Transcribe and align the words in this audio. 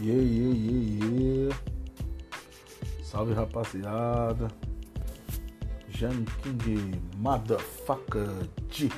Yeah, 0.00 0.14
yeah, 0.14 0.54
yeah, 0.54 1.10
yeah. 1.10 1.54
Salve 3.02 3.34
rapaziada. 3.34 4.48
Jan 5.90 6.24
King 6.40 7.02
Motherfucker 7.16 8.48
G. 8.70 8.92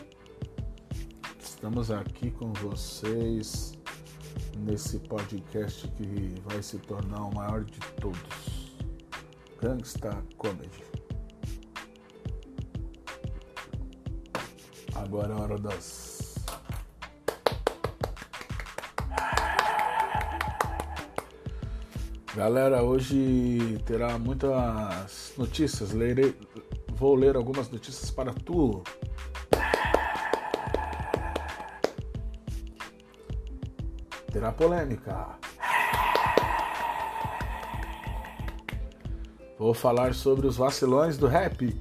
Estamos 1.40 1.90
aqui 1.90 2.30
com 2.30 2.52
vocês 2.52 3.72
nesse 4.58 4.98
podcast 4.98 5.88
que 5.88 6.34
vai 6.44 6.62
se 6.62 6.76
tornar 6.80 7.24
o 7.28 7.34
maior 7.34 7.64
de 7.64 7.80
todos. 7.98 8.76
Gangsta 9.58 10.22
Comedy. 10.36 10.84
Agora 14.94 15.32
é 15.32 15.36
hora 15.36 15.58
das 15.58 16.09
Galera, 22.40 22.82
hoje 22.82 23.78
terá 23.84 24.18
muitas 24.18 25.34
notícias. 25.36 25.92
Lerei, 25.92 26.34
vou 26.94 27.14
ler 27.14 27.36
algumas 27.36 27.68
notícias 27.68 28.10
para 28.10 28.32
tu. 28.32 28.82
Terá 34.32 34.50
polêmica. 34.52 35.38
Vou 39.58 39.74
falar 39.74 40.14
sobre 40.14 40.46
os 40.46 40.56
vacilões 40.56 41.18
do 41.18 41.26
rap. 41.26 41.78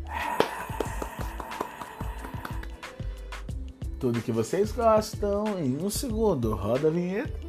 Tudo 3.97 4.21
que 4.21 4.33
vocês 4.33 4.73
gostam 4.73 5.57
em 5.57 5.77
um 5.81 5.89
segundo. 5.89 6.53
Roda 6.53 6.89
a 6.89 6.91
vinheta. 6.91 7.39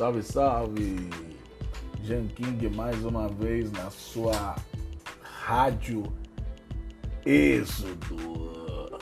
Salve, 0.00 0.22
salve! 0.22 1.10
Jan 2.04 2.26
King 2.28 2.70
mais 2.70 3.04
uma 3.04 3.28
vez 3.28 3.70
na 3.70 3.90
sua 3.90 4.56
rádio 5.20 6.04
Êxodo, 7.26 8.98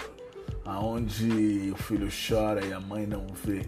aonde 0.64 1.70
o 1.70 1.76
filho 1.76 2.08
chora 2.10 2.66
e 2.66 2.72
a 2.72 2.80
mãe 2.80 3.06
não 3.06 3.28
vê. 3.28 3.62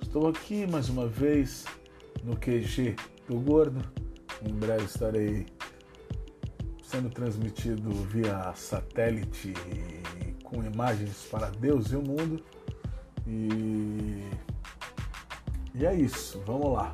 Estou 0.00 0.28
aqui 0.28 0.66
mais 0.66 0.88
uma 0.88 1.06
vez 1.06 1.66
no 2.24 2.34
QG 2.34 2.96
do 3.28 3.38
Gordo. 3.40 3.82
Em 4.42 4.54
breve 4.54 4.86
estarei 4.86 5.44
sendo 6.82 7.10
transmitido 7.10 7.90
via 8.06 8.50
satélite 8.54 9.52
com 10.42 10.64
imagens 10.64 11.28
para 11.30 11.50
Deus 11.50 11.92
e 11.92 11.96
o 11.96 12.02
mundo. 12.02 12.42
E 13.26 14.22
e 15.74 15.86
é 15.86 15.94
isso, 15.94 16.42
vamos 16.46 16.72
lá. 16.72 16.92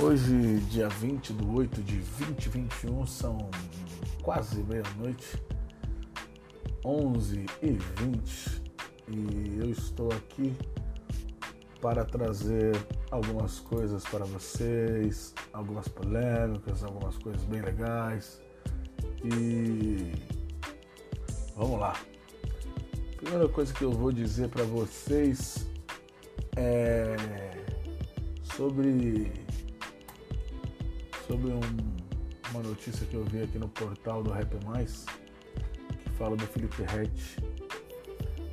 Hoje, 0.00 0.58
dia 0.70 0.88
20 0.88 1.32
de 1.32 1.44
8 1.44 1.82
de 1.82 1.96
2021, 1.96 3.06
são 3.06 3.50
quase 4.22 4.62
meia-noite, 4.62 5.42
11 6.84 7.46
e 7.62 7.70
20, 7.70 8.62
e 9.08 9.58
eu 9.60 9.70
estou 9.70 10.10
aqui 10.12 10.56
para 11.80 12.04
trazer 12.04 12.76
algumas 13.10 13.58
coisas 13.58 14.04
para 14.04 14.24
vocês, 14.24 15.34
algumas 15.52 15.88
polêmicas, 15.88 16.84
algumas 16.84 17.18
coisas 17.18 17.42
bem 17.44 17.60
legais. 17.60 18.40
E 19.24 20.12
vamos 21.56 21.78
lá. 21.78 21.94
Primeira 23.16 23.48
coisa 23.48 23.74
que 23.74 23.82
eu 23.82 23.92
vou 23.92 24.12
dizer 24.12 24.48
para 24.48 24.64
vocês 24.64 25.68
é 26.56 27.61
sobre 28.56 29.32
sobre 31.26 31.52
um, 31.52 31.60
uma 32.50 32.62
notícia 32.62 33.06
que 33.06 33.14
eu 33.14 33.24
vi 33.24 33.42
aqui 33.42 33.58
no 33.58 33.68
portal 33.68 34.22
do 34.22 34.30
Rap 34.30 34.52
Mais 34.64 35.06
que 36.02 36.10
fala 36.10 36.36
do 36.36 36.46
Felipe 36.46 36.82
Rett 36.82 37.36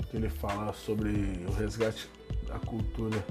que 0.10 0.18
ele 0.18 0.30
fala 0.30 0.74
sobre 0.74 1.10
o 1.48 1.52
resgate 1.54 2.10
da 2.48 2.60
cultura 2.60 3.24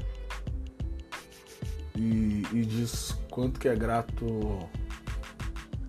e, 1.96 2.44
e 2.52 2.64
diz 2.64 3.18
quanto 3.30 3.58
que 3.58 3.68
é 3.68 3.74
grato 3.74 4.68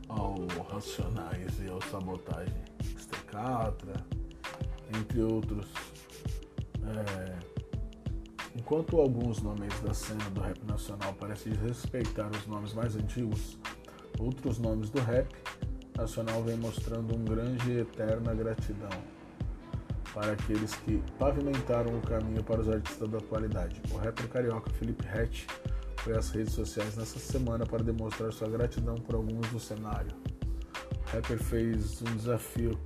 ao 0.08 0.48
Racionais 0.72 1.60
e 1.62 1.70
ao 1.70 1.82
Sabotagem 1.84 2.64
Stecatra, 2.98 3.94
entre 4.98 5.22
outros. 5.22 5.68
É, 6.84 7.59
Enquanto 8.56 9.00
alguns 9.00 9.42
nomes 9.42 9.80
da 9.82 9.94
cena 9.94 10.30
do 10.32 10.42
rap 10.42 10.60
nacional 10.66 11.14
parecem 11.14 11.54
respeitar 11.54 12.30
os 12.36 12.48
nomes 12.48 12.74
mais 12.74 12.96
antigos, 12.96 13.58
outros 14.18 14.58
nomes 14.58 14.90
do 14.90 15.00
rap 15.00 15.28
nacional 15.96 16.42
vêm 16.44 16.58
mostrando 16.58 17.16
um 17.16 17.24
grande 17.24 17.72
e 17.72 17.80
eterna 17.80 18.34
gratidão 18.34 18.90
para 20.14 20.32
aqueles 20.32 20.74
que 20.76 21.02
pavimentaram 21.20 21.96
o 21.96 22.02
caminho 22.02 22.44
para 22.44 22.62
os 22.62 22.70
artistas 22.70 23.08
da 23.10 23.20
atualidade. 23.20 23.82
O 23.92 23.98
rapper 23.98 24.28
carioca 24.28 24.72
Felipe 24.72 25.08
Hatch 25.08 25.46
foi 25.98 26.18
às 26.18 26.32
redes 26.32 26.54
sociais 26.54 26.96
nessa 26.96 27.20
semana 27.20 27.66
para 27.66 27.84
demonstrar 27.84 28.34
sua 28.34 28.50
gratidão 28.50 28.96
por 28.96 29.16
alguns 29.16 29.48
do 29.50 29.60
cenário. 29.60 30.12
O 30.98 31.16
rapper 31.16 31.38
fez 31.38 32.02
um 32.02 32.16
desafio 32.16 32.80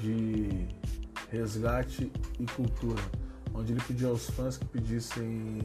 de 0.00 0.68
resgate 1.30 2.10
e 2.38 2.46
cultura 2.46 3.02
onde 3.56 3.72
ele 3.72 3.80
pediu 3.80 4.10
aos 4.10 4.28
fãs 4.30 4.58
que 4.58 4.64
pedissem 4.66 5.60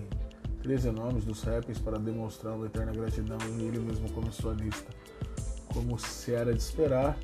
13 0.63 0.91
nomes 0.91 1.25
dos 1.25 1.43
rappers 1.43 1.79
para 1.79 1.97
demonstrar 1.97 2.53
uma 2.53 2.65
eterna 2.65 2.91
gratidão 2.91 3.37
e 3.57 3.63
ele 3.63 3.79
mesmo 3.79 4.09
começou 4.11 4.51
a 4.51 4.53
lista. 4.53 4.89
Como 5.73 5.97
se 5.99 6.33
era 6.33 6.53
de 6.53 6.59
esperar, 6.59 7.17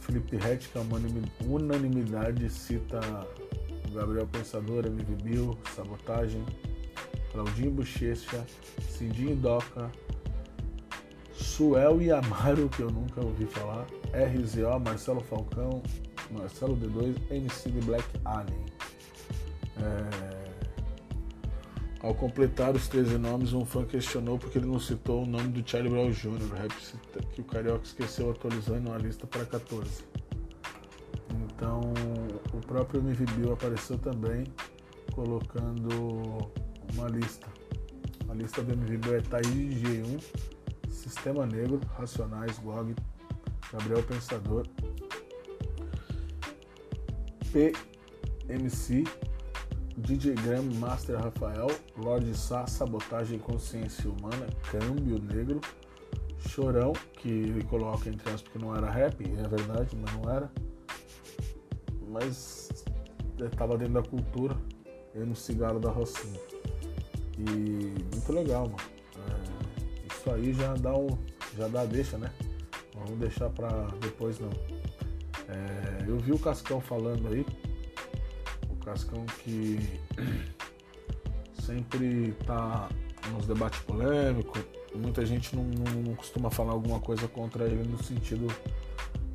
Felipe 0.00 0.36
Rett, 0.36 0.68
que 0.68 0.78
é 0.78 0.80
uma 0.80 0.98
unanimidade, 1.44 2.48
cita 2.50 3.00
Gabriel 3.92 4.26
Pensador, 4.26 4.86
MV 4.86 5.14
Bill, 5.22 5.58
Sabotagem, 5.74 6.44
Claudinho 7.32 7.70
Bochecha, 7.72 8.44
Cindinho 8.88 9.36
Doca, 9.36 9.90
Suel 11.32 12.00
e 12.00 12.10
Amaro, 12.10 12.68
que 12.68 12.80
eu 12.80 12.90
nunca 12.90 13.20
ouvi 13.24 13.46
falar, 13.46 13.86
RZO, 14.12 14.78
Marcelo 14.80 15.20
Falcão, 15.20 15.82
Marcelo 16.30 16.76
D2, 16.76 17.16
MC 17.30 17.70
de 17.70 17.80
Black 17.80 18.04
Alien. 18.24 18.75
É... 19.78 20.46
Ao 22.00 22.14
completar 22.14 22.74
os 22.74 22.86
13 22.88 23.18
nomes, 23.18 23.52
um 23.52 23.64
fã 23.64 23.84
questionou 23.84 24.38
porque 24.38 24.58
ele 24.58 24.66
não 24.66 24.78
citou 24.78 25.24
o 25.24 25.26
nome 25.26 25.48
do 25.48 25.68
Charlie 25.68 25.90
Brown 25.90 26.10
Jr., 26.10 26.54
rap 26.54 26.72
que 27.32 27.40
o 27.40 27.44
Carioca 27.44 27.84
esqueceu 27.84 28.30
atualizando 28.30 28.92
a 28.92 28.98
lista 28.98 29.26
para 29.26 29.44
14. 29.44 30.04
Então, 31.46 31.80
o 32.52 32.60
próprio 32.66 33.00
MV 33.00 33.24
Bill 33.32 33.52
apareceu 33.52 33.98
também, 33.98 34.44
colocando 35.12 36.52
uma 36.94 37.08
lista. 37.08 37.46
A 38.28 38.34
lista 38.34 38.62
do 38.62 38.72
MV 38.72 38.98
Bill 38.98 39.16
é 39.16 39.20
Thaís 39.22 39.80
G1, 39.80 40.22
Sistema 40.88 41.46
Negro, 41.46 41.80
Racionais, 41.96 42.58
GOG, 42.58 42.94
Gabriel 43.72 44.02
Pensador, 44.02 44.66
PMC, 47.52 49.04
DJ 49.96 50.34
Gram, 50.34 50.62
Master 50.78 51.16
Rafael, 51.16 51.68
Lorde 51.96 52.36
Sá, 52.36 52.66
Sabotagem 52.66 53.38
Consciência 53.38 54.10
Humana, 54.10 54.46
Câmbio 54.70 55.18
Negro, 55.18 55.60
Chorão, 56.48 56.92
que 57.14 57.28
ele 57.28 57.64
coloca 57.64 58.08
entre 58.08 58.28
aspas 58.30 58.52
que 58.52 58.58
não 58.58 58.76
era 58.76 58.90
rap, 58.90 59.24
é 59.24 59.48
verdade, 59.48 59.96
mas 59.96 60.12
não 60.14 60.30
era. 60.30 60.50
Mas 62.08 62.70
estava 63.40 63.76
dentro 63.78 63.94
da 63.94 64.02
cultura, 64.02 64.56
no 65.14 65.34
Cigalo 65.34 65.80
da 65.80 65.90
Rocinha. 65.90 66.40
E 67.38 67.44
muito 68.14 68.32
legal, 68.32 68.64
mano. 68.64 68.76
É, 69.16 70.12
isso 70.12 70.30
aí 70.30 70.52
já 70.52 70.74
dá 70.74 70.94
um. 70.94 71.08
já 71.56 71.68
dá 71.68 71.84
deixa, 71.84 72.18
né? 72.18 72.30
Vamos 72.94 73.18
deixar 73.18 73.50
pra 73.50 73.88
depois 74.00 74.38
não. 74.38 74.50
É, 75.48 76.08
eu 76.08 76.18
vi 76.18 76.32
o 76.32 76.38
Cascão 76.38 76.80
falando 76.80 77.28
aí 77.28 77.46
Cascão 78.86 79.26
que 79.42 79.80
sempre 81.60 82.32
tá 82.46 82.88
nos 83.32 83.44
debates 83.44 83.80
polêmicos. 83.80 84.62
Muita 84.94 85.26
gente 85.26 85.56
não, 85.56 85.64
não, 85.64 86.02
não, 86.02 86.14
costuma 86.14 86.50
falar 86.50 86.72
alguma 86.72 87.00
coisa 87.00 87.26
contra 87.26 87.64
ele 87.64 87.82
no 87.82 88.02
sentido 88.02 88.46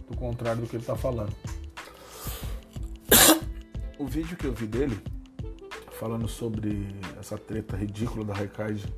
do 0.09 0.15
contrário 0.15 0.61
do 0.61 0.69
que 0.69 0.77
ele 0.77 0.85
tá 0.85 0.95
falando. 0.95 1.35
O 3.99 4.07
vídeo 4.07 4.35
que 4.35 4.45
eu 4.45 4.53
vi 4.53 4.65
dele 4.65 4.99
falando 5.99 6.27
sobre 6.27 6.87
essa 7.19 7.37
treta 7.37 7.75
ridícula 7.75 8.25
da 8.25 8.33
Raikage 8.33 8.91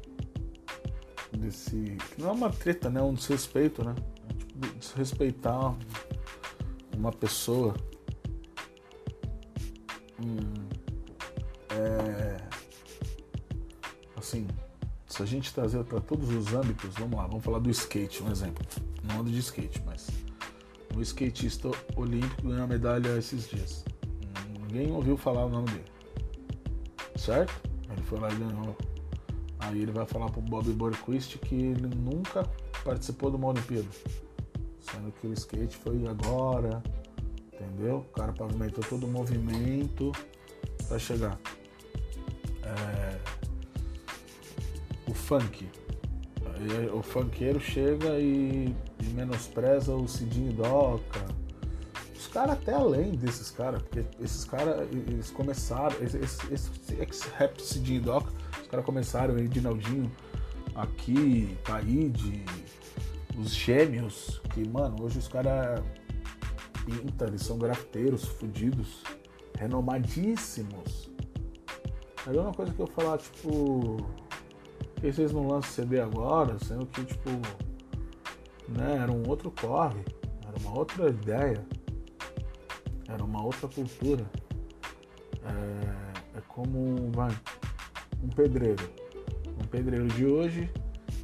desse. 1.37 1.97
Que 2.15 2.21
não 2.21 2.29
é 2.29 2.31
uma 2.31 2.49
treta, 2.49 2.89
né? 2.89 3.01
É 3.01 3.03
um 3.03 3.13
desrespeito, 3.13 3.83
né? 3.83 3.95
É 4.29 4.33
tipo 4.33 4.79
desrespeitar 4.79 5.75
uma 6.95 7.11
pessoa. 7.11 7.75
A 15.23 15.25
gente 15.25 15.53
trazer 15.53 15.83
para 15.85 16.01
todos 16.01 16.29
os 16.29 16.53
âmbitos, 16.53 16.93
vamos 16.95 17.17
lá, 17.17 17.25
vamos 17.25 17.43
falar 17.43 17.59
do 17.59 17.69
skate, 17.69 18.21
um 18.21 18.29
exemplo. 18.29 18.65
Não 19.03 19.21
ando 19.21 19.31
de 19.31 19.39
skate, 19.39 19.81
mas 19.85 20.09
o 20.93 21.01
skatista 21.01 21.71
olímpico 21.95 22.49
ganhou 22.49 22.63
a 22.63 22.67
medalha 22.67 23.17
esses 23.17 23.49
dias. 23.49 23.85
Ninguém 24.59 24.91
ouviu 24.91 25.15
falar 25.15 25.45
o 25.45 25.49
nome 25.49 25.67
dele. 25.67 25.85
Certo? 27.15 27.53
Ele 27.89 28.01
foi 28.03 28.19
lá 28.19 28.29
e 28.31 28.35
ganhou. 28.35 28.75
Aí 29.59 29.81
ele 29.81 29.93
vai 29.93 30.05
falar 30.05 30.29
pro 30.29 30.41
Bob 30.41 30.69
Burquist 30.73 31.37
que 31.37 31.55
ele 31.55 31.87
nunca 31.95 32.43
participou 32.83 33.29
de 33.29 33.37
uma 33.37 33.47
Olimpíada. 33.47 33.87
Sendo 34.81 35.09
que 35.13 35.27
o 35.27 35.33
skate 35.33 35.77
foi 35.77 36.05
agora, 36.05 36.83
entendeu? 37.53 37.99
O 37.99 38.13
cara 38.13 38.33
pavimentou 38.33 38.83
todo 38.83 39.05
o 39.05 39.09
movimento 39.09 40.11
para 40.89 40.99
chegar. 40.99 41.39
É... 42.61 43.12
Funk. 45.23 45.69
O 46.93 47.01
funkeiro 47.01 47.59
chega 47.59 48.19
e, 48.19 48.75
menospreza 49.13 49.95
o 49.95 50.07
Cidinho 50.07 50.53
Doca. 50.53 51.25
Os 52.15 52.27
caras 52.27 52.53
até 52.53 52.73
além 52.73 53.11
desses 53.11 53.49
caras, 53.49 53.81
porque 53.81 54.05
esses 54.21 54.43
caras, 54.45 54.87
eles 54.91 55.29
começaram, 55.31 55.95
esse, 56.01 56.17
esse, 56.17 56.69
esse 56.99 57.29
rap 57.37 57.61
Cidinho 57.61 58.01
Doca, 58.01 58.31
os 58.61 58.67
caras 58.67 58.85
começaram, 58.85 59.37
Edinaldinho, 59.37 60.11
aqui, 60.75 61.57
Taíde, 61.63 62.43
os 63.37 63.53
gêmeos, 63.53 64.41
que, 64.53 64.67
mano, 64.67 65.03
hoje 65.03 65.19
os 65.19 65.27
caras 65.27 65.81
pintam, 66.85 67.27
eles 67.27 67.41
são 67.43 67.57
grafiteiros, 67.57 68.25
fudidos, 68.25 69.03
renomadíssimos. 69.57 71.09
Aí 72.25 72.37
uma 72.37 72.53
coisa 72.53 72.73
que 72.73 72.79
eu 72.79 72.87
falar, 72.87 73.17
tipo, 73.17 73.97
que 75.03 75.11
vocês 75.11 75.33
não 75.33 75.45
lançam 75.45 75.69
CD 75.69 75.99
agora, 75.99 76.57
sendo 76.59 76.85
que, 76.85 77.03
tipo, 77.03 77.29
né, 78.69 78.99
era 79.01 79.11
um 79.11 79.27
outro 79.27 79.51
corre, 79.51 79.99
era 80.47 80.57
uma 80.61 80.77
outra 80.77 81.09
ideia, 81.09 81.61
era 83.09 83.21
uma 83.21 83.43
outra 83.43 83.67
cultura. 83.67 84.25
É, 85.43 86.37
é 86.37 86.41
como, 86.47 87.11
vai, 87.11 87.37
um 88.23 88.29
pedreiro. 88.29 88.89
Um 89.61 89.67
pedreiro 89.67 90.07
de 90.07 90.25
hoje 90.25 90.71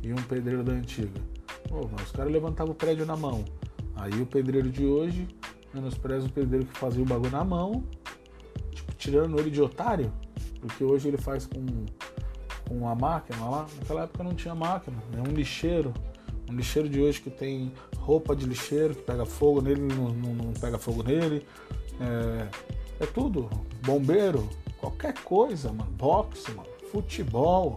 e 0.03 0.11
um 0.11 0.21
pedreiro 0.23 0.63
da 0.63 0.73
antiga 0.73 1.19
Pô, 1.67 1.89
os 2.03 2.11
caras 2.11 2.31
levantavam 2.31 2.73
o 2.73 2.75
prédio 2.75 3.05
na 3.05 3.15
mão. 3.15 3.45
Aí 3.95 4.21
o 4.21 4.25
pedreiro 4.25 4.69
de 4.69 4.85
hoje 4.85 5.25
menospreza 5.73 6.27
o 6.27 6.29
pedreiro 6.29 6.65
que 6.65 6.77
fazia 6.77 7.01
o 7.01 7.05
bagulho 7.05 7.31
na 7.31 7.45
mão, 7.45 7.83
tipo, 8.73 8.93
tirando 8.95 9.39
ele 9.39 9.49
de 9.49 9.61
otário, 9.61 10.11
porque 10.59 10.83
hoje 10.83 11.07
ele 11.07 11.17
faz 11.17 11.45
com, 11.45 11.65
com 12.69 12.87
a 12.87 12.95
máquina 12.95 13.43
lá. 13.43 13.65
Naquela 13.79 14.03
época 14.03 14.23
não 14.23 14.35
tinha 14.35 14.53
máquina, 14.53 14.97
é 15.17 15.27
um 15.27 15.33
lixeiro. 15.33 15.93
Um 16.49 16.55
lixeiro 16.55 16.87
de 16.87 17.01
hoje 17.01 17.19
que 17.19 17.29
tem 17.29 17.73
roupa 17.97 18.35
de 18.35 18.45
lixeiro, 18.45 18.95
que 18.95 19.01
pega 19.01 19.25
fogo 19.25 19.61
nele, 19.61 19.81
não, 19.81 20.09
não, 20.09 20.33
não 20.33 20.53
pega 20.53 20.77
fogo 20.77 21.03
nele. 21.03 21.45
É, 21.99 23.03
é 23.03 23.05
tudo. 23.07 23.49
Bombeiro, 23.83 24.47
qualquer 24.77 25.13
coisa, 25.23 25.71
mano. 25.73 25.91
Boxe, 25.91 26.51
mano. 26.51 26.69
Futebol. 26.91 27.75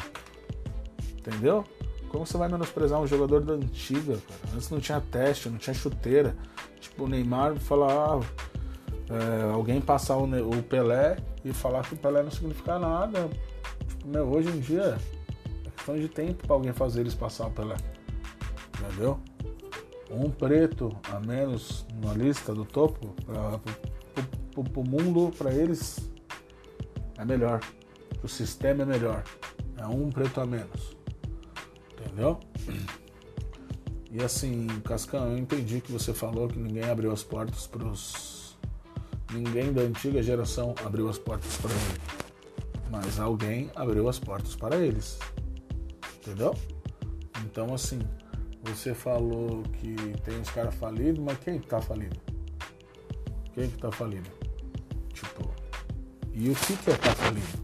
Entendeu? 1.18 1.64
Como 2.08 2.26
você 2.26 2.36
vai 2.36 2.48
menosprezar 2.48 3.00
um 3.00 3.06
jogador 3.06 3.40
da 3.40 3.54
antiga, 3.54 4.18
cara? 4.28 4.54
Antes 4.54 4.68
não 4.70 4.80
tinha 4.80 5.00
teste, 5.00 5.48
não 5.48 5.58
tinha 5.58 5.72
chuteira. 5.72 6.36
Tipo, 6.80 7.04
o 7.04 7.08
Neymar 7.08 7.56
falar. 7.56 8.20
É, 9.08 9.52
alguém 9.52 9.80
passar 9.80 10.16
o, 10.16 10.24
o, 10.24 10.62
Pelé 10.62 11.16
e 11.44 11.52
falar 11.52 11.82
que 11.82 11.94
o 11.94 11.96
Pelé 11.96 12.22
não 12.22 12.30
significa 12.30 12.78
nada. 12.78 13.28
Meu, 14.04 14.28
hoje 14.28 14.48
em 14.48 14.58
dia 14.58 14.98
é 15.64 15.70
questão 15.70 15.96
de 15.96 16.08
tempo 16.08 16.46
para 16.46 16.56
alguém 16.56 16.72
fazer 16.72 17.00
eles 17.00 17.14
passar 17.14 17.46
o 17.46 17.50
Pelé. 17.50 17.76
Entendeu? 18.78 19.20
Um 20.10 20.28
preto 20.30 20.94
a 21.10 21.20
menos 21.20 21.86
na 22.02 22.12
lista 22.12 22.54
do 22.54 22.64
topo 22.64 23.14
para 23.24 23.60
o 24.56 24.84
mundo, 24.84 25.30
para 25.36 25.52
eles 25.54 26.10
é 27.16 27.24
melhor. 27.24 27.60
O 28.22 28.28
sistema 28.28 28.82
é 28.82 28.86
melhor. 28.86 29.22
É 29.78 29.86
um 29.86 30.10
preto 30.10 30.40
a 30.40 30.46
menos. 30.46 30.96
Entendeu? 31.92 32.38
E 34.10 34.22
assim, 34.22 34.66
Cascão, 34.84 35.30
eu 35.30 35.38
entendi 35.38 35.80
que 35.80 35.90
você 35.90 36.12
falou 36.12 36.48
que 36.48 36.58
ninguém 36.58 36.84
abriu 36.84 37.12
as 37.12 37.22
portas 37.22 37.66
para 37.66 37.86
os. 37.86 38.58
Ninguém 39.32 39.72
da 39.72 39.82
antiga 39.82 40.22
geração 40.22 40.74
abriu 40.84 41.08
as 41.08 41.18
portas 41.18 41.56
para 41.56 41.70
ele. 41.70 42.21
Mas 42.92 43.18
alguém 43.18 43.70
abriu 43.74 44.06
as 44.06 44.18
portas 44.18 44.54
para 44.54 44.76
eles. 44.76 45.18
Entendeu? 46.18 46.54
Então, 47.42 47.72
assim, 47.72 47.98
você 48.62 48.92
falou 48.92 49.62
que 49.78 49.96
tem 50.22 50.38
uns 50.38 50.50
caras 50.50 50.74
falidos, 50.74 51.18
mas 51.18 51.38
quem 51.38 51.58
tá 51.58 51.80
falido? 51.80 52.20
Quem 53.54 53.70
que 53.70 53.78
tá 53.78 53.90
falido? 53.90 54.28
Tipo, 55.14 55.50
e 56.34 56.50
o 56.50 56.54
que 56.54 56.76
que 56.76 56.90
é 56.90 56.96
tá 56.96 57.14
falido? 57.14 57.62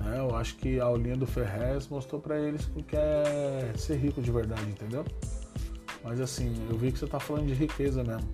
Né? 0.00 0.18
Eu 0.18 0.36
acho 0.36 0.56
que 0.56 0.78
a 0.78 0.84
aulinha 0.84 1.16
do 1.16 1.26
Ferrez 1.26 1.88
mostrou 1.88 2.20
para 2.20 2.38
eles 2.38 2.66
que 2.66 2.82
quer 2.82 3.72
ser 3.74 3.96
rico 3.96 4.20
de 4.20 4.30
verdade, 4.30 4.68
entendeu? 4.68 5.02
Mas 6.04 6.20
assim, 6.20 6.54
eu 6.68 6.76
vi 6.76 6.92
que 6.92 6.98
você 6.98 7.06
tá 7.06 7.18
falando 7.18 7.46
de 7.46 7.54
riqueza 7.54 8.04
mesmo. 8.04 8.28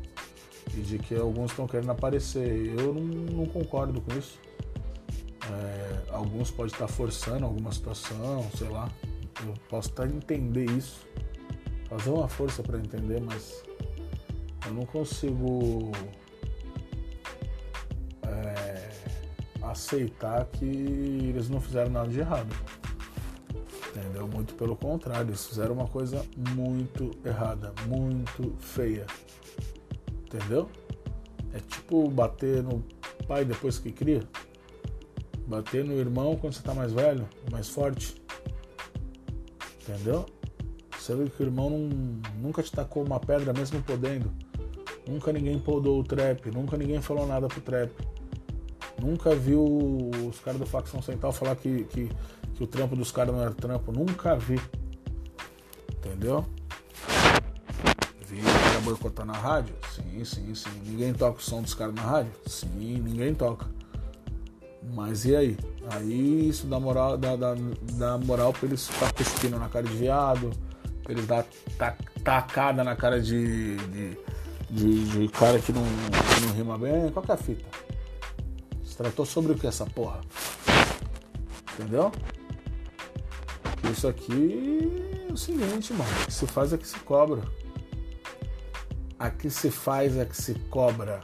E 0.77 0.81
de 0.81 0.99
que 0.99 1.15
alguns 1.15 1.53
estão 1.53 1.67
querendo 1.67 1.91
aparecer. 1.91 2.75
Eu 2.77 2.93
não, 2.93 3.03
não 3.03 3.47
concordo 3.47 4.01
com 4.01 4.19
isso. 4.19 4.39
É, 5.53 6.03
alguns 6.11 6.51
podem 6.51 6.73
estar 6.73 6.89
forçando 6.89 7.45
alguma 7.45 7.73
situação, 7.73 8.49
sei 8.57 8.69
lá. 8.69 8.91
Eu 9.45 9.55
posso 9.69 9.91
até 9.91 10.07
entender 10.07 10.71
isso. 10.71 11.07
Fazer 11.89 12.11
uma 12.11 12.29
força 12.29 12.63
para 12.63 12.79
entender, 12.79 13.21
mas 13.21 13.63
eu 14.67 14.73
não 14.73 14.87
consigo 14.87 15.93
aceitar 19.73 20.45
que 20.47 20.65
eles 20.65 21.49
não 21.49 21.61
fizeram 21.61 21.91
nada 21.91 22.09
de 22.09 22.21
errado. 22.21 22.55
Entendeu? 23.89 24.29
Muito 24.29 24.55
pelo 24.55 24.77
contrário, 24.77 25.31
eles 25.31 25.47
fizeram 25.47 25.75
uma 25.75 25.89
coisa 25.89 26.25
muito 26.55 27.11
errada, 27.25 27.73
muito 27.87 28.55
feia. 28.59 29.07
Entendeu? 30.25 30.69
É 31.53 31.61
tipo 31.61 32.09
bater 32.09 32.63
no 32.63 32.83
pai 33.27 33.45
depois 33.45 33.79
que 33.79 33.93
cria. 33.93 34.23
Bater 35.53 35.85
no 35.85 35.93
irmão 35.99 36.35
quando 36.35 36.55
você 36.55 36.63
tá 36.63 36.73
mais 36.73 36.95
velho, 36.95 37.29
mais 37.51 37.69
forte. 37.69 38.17
Entendeu? 39.83 40.25
Vê 41.07 41.29
que 41.29 41.43
o 41.43 41.45
irmão 41.45 41.69
não, 41.69 41.91
nunca 42.41 42.63
te 42.63 42.73
tacou 42.73 43.05
uma 43.05 43.21
pedra 43.21 43.53
mesmo 43.53 43.83
podendo. 43.83 44.33
Nunca 45.07 45.31
ninguém 45.31 45.59
podou 45.59 46.01
o 46.01 46.05
trap, 46.05 46.51
nunca 46.51 46.79
ninguém 46.79 47.03
falou 47.03 47.27
nada 47.27 47.49
pro 47.49 47.61
trap. 47.61 47.93
Nunca 48.99 49.35
viu 49.35 49.63
os 50.27 50.41
caras 50.41 50.59
do 50.59 50.65
Facção 50.65 51.03
Central 51.03 51.33
falar 51.33 51.55
que, 51.57 51.85
que, 51.85 52.09
que 52.55 52.65
o 52.65 52.67
trampo 52.67 52.97
dos 52.97 53.13
caras 53.13 53.35
não 53.35 53.43
era 53.43 53.53
trampo. 53.53 53.93
Nunca 53.93 54.35
vi. 54.35 54.59
Entendeu? 55.99 56.47
Vi 58.27 58.41
o 58.79 58.81
boicotar 58.81 59.27
na 59.27 59.35
rádio? 59.35 59.75
Sim, 59.95 60.25
sim, 60.25 60.55
sim. 60.55 60.81
Ninguém 60.83 61.13
toca 61.13 61.41
o 61.41 61.43
som 61.43 61.61
dos 61.61 61.75
caras 61.75 61.95
na 61.95 62.03
rádio? 62.03 62.33
Sim, 62.47 63.03
ninguém 63.03 63.35
toca. 63.35 63.82
Mas 64.95 65.25
e 65.25 65.37
aí? 65.37 65.57
Aí 65.91 66.49
isso 66.49 66.67
dá 66.67 66.79
moral, 66.79 67.17
dá, 67.17 67.37
dá, 67.37 67.55
dá 67.95 68.19
moral 68.19 68.53
pra 68.53 68.67
eles 68.67 68.89
ficar 68.89 69.13
cuspindo 69.13 69.59
na 69.59 69.69
cara 69.69 69.87
de 69.87 69.95
viado, 69.95 70.51
pra 71.03 71.13
eles 71.13 71.27
dar 71.27 71.47
tacada 72.25 72.85
na 72.85 72.95
cara 72.95 73.21
de, 73.21 73.77
de, 73.77 74.19
de, 74.71 75.05
de 75.05 75.29
cara 75.29 75.59
que 75.59 75.73
não, 75.73 75.83
que 75.83 76.47
não 76.47 76.55
rima 76.55 76.79
bem. 76.79 77.11
Qual 77.11 77.25
que 77.25 77.31
é 77.31 77.35
a 77.35 77.39
fita? 77.39 77.65
Se 78.85 78.97
tratou 78.97 79.25
sobre 79.25 79.53
o 79.53 79.55
que 79.55 79.67
essa 79.67 79.87
porra? 79.87 80.21
Entendeu? 81.75 82.13
Isso 83.91 84.07
aqui 84.07 85.27
é 85.29 85.33
o 85.33 85.37
seguinte, 85.37 85.93
mano. 85.93 86.11
O 86.23 86.27
que 86.27 86.33
se 86.33 86.47
faz 86.47 86.73
é 86.73 86.79
que 86.79 86.87
se 86.87 86.99
cobra. 87.01 87.43
A 89.19 89.31
que 89.31 89.51
se 89.51 89.71
faz 89.71 90.17
é 90.17 90.25
que 90.25 90.37
se 90.37 90.55
cobra. 90.71 91.21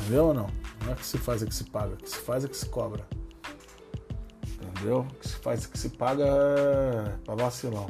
Entendeu 0.00 0.26
ou 0.26 0.34
não? 0.34 0.61
Não 0.92 0.98
é 0.98 1.00
que 1.00 1.06
se 1.06 1.16
faz 1.16 1.42
é 1.42 1.46
que 1.46 1.54
se 1.54 1.64
paga. 1.64 1.96
Que 1.96 2.10
se 2.10 2.16
faz 2.16 2.44
é 2.44 2.48
que 2.48 2.56
se 2.56 2.66
cobra. 2.66 3.06
Entendeu? 4.44 5.06
Que 5.18 5.28
se 5.28 5.36
faz 5.36 5.64
é 5.64 5.68
que 5.68 5.78
se 5.78 5.88
paga 5.88 6.24
é 6.24 7.16
pra 7.24 7.34
vacilão. 7.34 7.88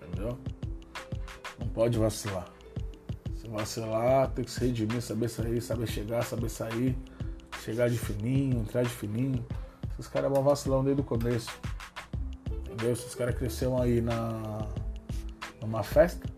Entendeu? 0.00 0.38
Não 1.58 1.68
pode 1.68 1.98
vacilar 1.98 2.54
vacilar, 3.54 4.30
tem 4.32 4.44
que 4.44 4.50
se 4.50 4.60
redimir, 4.60 5.00
saber 5.00 5.28
sair, 5.28 5.60
saber 5.60 5.86
chegar, 5.86 6.22
saber 6.24 6.48
sair, 6.48 6.98
chegar 7.62 7.88
de 7.88 7.96
fininho, 7.96 8.60
entrar 8.60 8.82
de 8.82 8.88
fininho. 8.88 9.46
Esses 9.92 10.08
caras 10.08 10.30
vão 10.30 10.42
vacilar 10.42 10.82
desde 10.82 11.00
o 11.00 11.04
começo. 11.04 11.50
Entendeu? 12.50 12.92
Esses 12.92 13.14
caras 13.14 13.36
cresceram 13.36 13.80
aí 13.80 14.00
na, 14.00 14.66
numa 15.60 15.84
festa. 15.84 16.33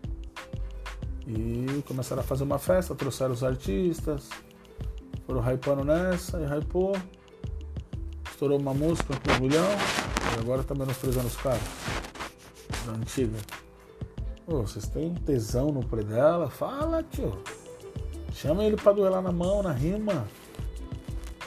E 1.27 1.83
começaram 1.85 2.21
a 2.21 2.23
fazer 2.23 2.45
uma 2.45 2.57
festa, 2.57 2.95
trouxeram 2.95 3.33
os 3.33 3.43
artistas, 3.43 4.29
foram 5.25 5.41
hypando 5.41 5.83
nessa 5.83 6.39
e 6.39 6.45
hypou. 6.45 6.95
Estourou 8.29 8.57
uma 8.57 8.73
música 8.73 9.13
com 9.13 9.33
um 9.33 9.47
milhão 9.47 9.67
e 10.35 10.39
agora 10.39 10.63
tá 10.63 10.73
menosprezando 10.73 11.27
os 11.27 11.35
caras. 11.35 11.61
Da 12.85 12.93
antiga. 12.93 13.37
Pô, 14.45 14.61
vocês 14.61 14.87
têm 14.87 15.13
tesão 15.13 15.67
no 15.67 15.83
pre 15.83 16.03
dela? 16.05 16.49
Fala, 16.49 17.03
tio. 17.03 17.37
Chama 18.33 18.63
ele 18.63 18.77
pra 18.77 18.93
duelar 18.93 19.21
na 19.21 19.31
mão, 19.31 19.61
na 19.61 19.73
rima. 19.73 20.25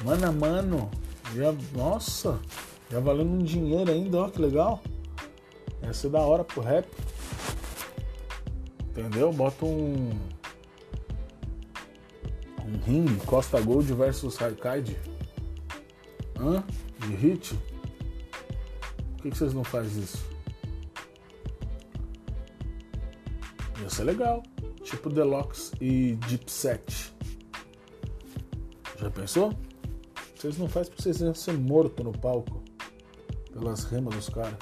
Mano 0.04 0.26
a 0.26 0.32
mano. 0.32 0.90
Já, 1.34 1.54
nossa, 1.74 2.38
já 2.90 3.00
valendo 3.00 3.30
um 3.30 3.38
dinheiro 3.38 3.90
ainda, 3.90 4.18
ó, 4.18 4.28
que 4.28 4.42
legal. 4.42 4.82
Ia 5.82 5.94
ser 5.94 6.10
da 6.10 6.18
hora 6.20 6.44
pro 6.44 6.60
rap. 6.60 6.86
Entendeu? 8.90 9.32
Bota 9.32 9.64
um. 9.64 10.10
Um 12.66 12.76
ringue, 12.84 13.16
Costa 13.26 13.60
Gold 13.60 13.92
versus 13.94 14.36
Raikide. 14.36 14.96
Hã? 16.38 16.62
De 16.98 17.14
hit? 17.14 17.54
Por 19.16 19.22
que, 19.22 19.30
que 19.30 19.38
vocês 19.38 19.54
não 19.54 19.64
fazem 19.64 20.02
isso? 20.02 20.24
Ia 23.80 23.90
ser 23.90 24.04
legal. 24.04 24.42
Tipo 24.82 25.08
Deluxe 25.08 25.72
e 25.80 26.16
Deep 26.26 26.50
Set. 26.50 27.14
Já 28.98 29.10
pensou? 29.10 29.52
Vocês 30.34 30.58
não 30.58 30.68
fazem 30.68 30.90
porque 30.90 31.02
vocês 31.02 31.20
iam 31.20 31.34
ser 31.34 31.52
morto 31.52 32.02
no 32.02 32.12
palco. 32.12 32.62
Pelas 33.52 33.84
rimas 33.84 34.14
dos 34.14 34.28
caras. 34.28 34.58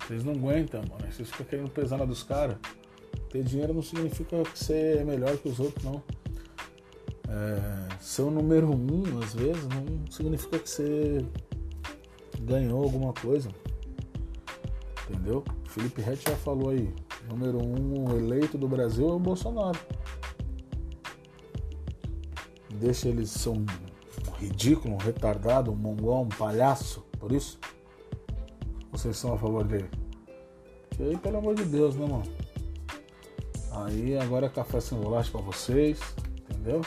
Vocês 0.00 0.24
não 0.24 0.32
aguentam, 0.32 0.82
mano. 0.88 1.12
Vocês 1.12 1.30
ficam 1.30 1.46
querendo 1.46 1.70
pesar 1.70 1.98
na 1.98 2.04
dos 2.04 2.22
caras. 2.22 2.56
Ter 3.30 3.42
dinheiro 3.42 3.74
não 3.74 3.82
significa 3.82 4.42
que 4.42 4.58
você 4.58 4.98
é 5.00 5.04
melhor 5.04 5.36
que 5.36 5.48
os 5.48 5.60
outros, 5.60 5.84
não. 5.84 6.02
É, 7.28 8.00
ser 8.00 8.22
o 8.22 8.30
número 8.30 8.70
um, 8.70 9.18
às 9.22 9.34
vezes, 9.34 9.66
não 9.68 10.10
significa 10.10 10.58
que 10.58 10.68
você 10.68 11.24
ganhou 12.40 12.82
alguma 12.82 13.12
coisa. 13.12 13.50
Entendeu? 15.08 15.44
Felipe 15.66 16.00
Rett 16.00 16.28
já 16.28 16.36
falou 16.36 16.70
aí. 16.70 16.92
Número 17.28 17.58
um 17.62 18.16
eleito 18.16 18.56
do 18.56 18.66
Brasil 18.66 19.08
é 19.08 19.12
o 19.12 19.18
Bolsonaro. 19.18 19.78
Deixa 22.74 23.08
ele 23.08 23.26
ser 23.26 23.50
um 23.50 23.66
ridículo, 24.38 24.94
um 24.94 24.98
retardado, 24.98 25.70
um 25.70 25.76
mongol, 25.76 26.22
um 26.22 26.28
palhaço. 26.28 27.04
Por 27.18 27.32
isso, 27.32 27.58
vocês 28.90 29.16
são 29.16 29.34
a 29.34 29.38
favor 29.38 29.64
dele. 29.64 29.90
E 30.98 31.02
aí, 31.02 31.16
pelo 31.16 31.38
amor 31.38 31.54
de 31.54 31.64
Deus, 31.64 31.94
né, 31.96 32.06
mano? 32.06 32.24
Aí 33.72 34.16
agora 34.18 34.46
é 34.46 34.48
café 34.48 34.80
sem 34.80 34.98
bolacha 34.98 35.30
pra 35.30 35.40
vocês, 35.40 36.00
entendeu? 36.50 36.82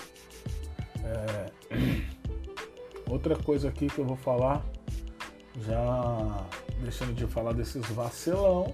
É... 1.03 1.51
Outra 3.09 3.35
coisa 3.35 3.67
aqui 3.67 3.87
que 3.87 3.99
eu 3.99 4.05
vou 4.05 4.15
falar, 4.15 4.63
já 5.65 6.47
deixando 6.81 7.13
de 7.13 7.27
falar 7.27 7.53
desses 7.53 7.85
vacilão, 7.87 8.73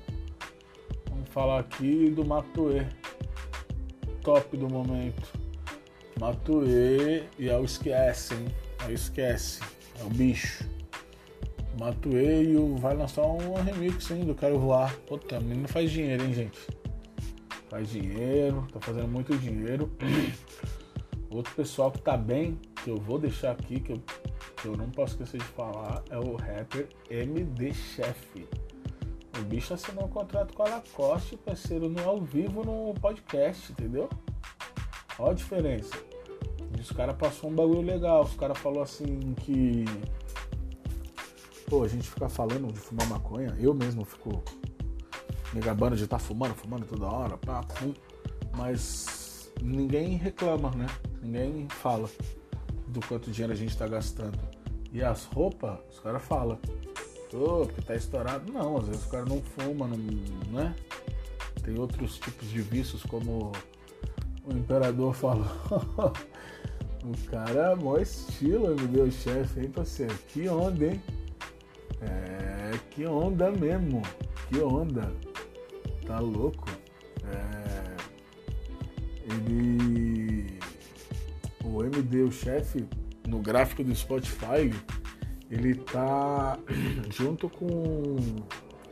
vamos 1.10 1.30
falar 1.30 1.60
aqui 1.60 2.10
do 2.12 2.24
Matue, 2.24 2.88
top 4.22 4.56
do 4.56 4.70
momento. 4.70 5.28
Matue 6.20 7.28
e 7.40 7.50
é 7.50 7.58
o 7.58 7.64
esquece, 7.64 8.36
hein? 8.36 8.48
É 8.86 8.90
o 8.90 8.94
esquece, 8.94 9.60
é 10.00 10.04
o 10.04 10.10
bicho. 10.10 10.64
Matue 11.80 12.52
e 12.52 12.56
o 12.56 12.76
vai 12.76 12.96
lançar 12.96 13.26
um 13.26 13.54
remix, 13.56 14.10
hein, 14.12 14.26
do 14.26 14.34
Quero 14.34 14.60
Voar. 14.60 14.96
Puta, 15.08 15.40
menino 15.40 15.68
faz 15.68 15.92
dinheiro, 15.92 16.24
hein, 16.24 16.34
gente? 16.34 16.60
Faz 17.70 17.90
dinheiro, 17.90 18.66
tá 18.72 18.80
fazendo 18.80 19.08
muito 19.08 19.38
dinheiro. 19.38 19.92
Outro 21.30 21.54
pessoal 21.56 21.92
que 21.92 22.02
tá 22.02 22.16
bem, 22.16 22.60
que 22.84 22.90
eu 22.90 22.98
vou 22.98 23.20
deixar 23.20 23.52
aqui, 23.52 23.82
que 23.82 23.92
eu, 23.92 24.02
que 24.56 24.68
eu 24.68 24.78
não 24.78 24.90
posso 24.90 25.14
esquecer 25.14 25.40
de 25.40 25.48
falar, 25.48 26.02
é 26.10 26.18
o 26.18 26.36
rapper 26.36 26.88
MD 27.10 27.74
Chef. 27.74 28.48
O 29.38 29.44
bicho 29.44 29.74
assinou 29.74 30.06
um 30.06 30.10
contrato 30.10 30.54
com 30.54 30.64
a 30.64 30.70
Lacoste, 30.70 31.36
parceiro, 31.38 31.90
no 31.90 32.02
ao 32.08 32.22
vivo 32.22 32.64
no 32.64 32.94
podcast, 32.96 33.72
entendeu? 33.72 34.10
Olha 35.20 35.32
a 35.32 35.36
diferença. 35.36 35.96
E 36.76 36.82
os 36.82 36.92
caras 36.92 37.16
passou 37.16 37.50
um 37.50 37.54
bagulho 37.54 37.82
legal. 37.82 38.24
Os 38.24 38.36
caras 38.36 38.58
falou 38.58 38.82
assim 38.82 39.34
que. 39.34 39.86
Pô, 41.68 41.84
a 41.84 41.88
gente 41.88 42.10
fica 42.10 42.30
falando 42.30 42.72
de 42.72 42.80
fumar 42.80 43.08
maconha. 43.08 43.56
Eu 43.60 43.74
mesmo 43.74 44.06
fico 44.06 44.44
me 45.54 45.62
gabando 45.62 45.96
de 45.96 46.04
estar 46.04 46.18
tá 46.18 46.24
fumando, 46.24 46.56
fumando 46.56 46.86
toda 46.86 47.06
hora, 47.06 47.38
pá, 47.38 47.62
pum. 47.64 47.94
Mas 48.56 49.52
ninguém 49.62 50.18
reclama, 50.18 50.72
né? 50.72 50.88
Ninguém 51.22 51.68
fala 51.70 52.10
do 52.88 53.00
quanto 53.02 53.32
dinheiro 53.32 53.54
a 53.54 53.56
gente 53.56 53.70
está 53.70 53.88
gastando. 53.88 54.40
E 54.92 55.04
as 55.04 55.26
roupas, 55.26 55.78
os 55.92 56.00
caras 56.00 56.24
falam. 56.24 56.58
Oh, 57.34 57.66
porque 57.66 57.82
tá 57.82 57.96
estourado. 57.96 58.52
Não, 58.52 58.78
às 58.78 58.88
vezes 58.88 59.06
o 59.06 59.10
cara 59.10 59.26
não 59.26 59.42
fuma, 59.42 59.88
não, 59.88 59.98
né? 60.52 60.76
Tem 61.64 61.78
outros 61.78 62.18
tipos 62.18 62.50
de 62.50 62.62
vícios, 62.62 63.04
como 63.04 63.52
o 64.46 64.54
imperador 64.54 65.14
falou. 65.14 65.46
o 67.04 67.30
cara 67.30 67.72
é 67.72 67.76
mó 67.76 67.98
estilo, 67.98 68.76
me 68.76 68.88
deu 68.88 69.12
chefe, 69.12 69.60
hein, 69.60 69.70
parceiro? 69.70 70.18
Que 70.30 70.48
onda, 70.48 70.86
hein? 70.86 71.02
É, 72.02 72.72
que 72.92 73.06
onda 73.06 73.52
mesmo. 73.52 74.02
Que 74.48 74.62
onda. 74.62 75.12
Tá 76.08 76.20
louco? 76.20 76.70
É, 77.26 77.98
ele. 79.34 80.58
O 81.66 81.84
MD, 81.84 82.24
o 82.24 82.32
chefe, 82.32 82.88
no 83.28 83.40
gráfico 83.40 83.84
do 83.84 83.94
Spotify, 83.94 84.74
ele 85.52 85.76
tá 85.76 86.58
junto 87.12 87.50
com 87.50 88.16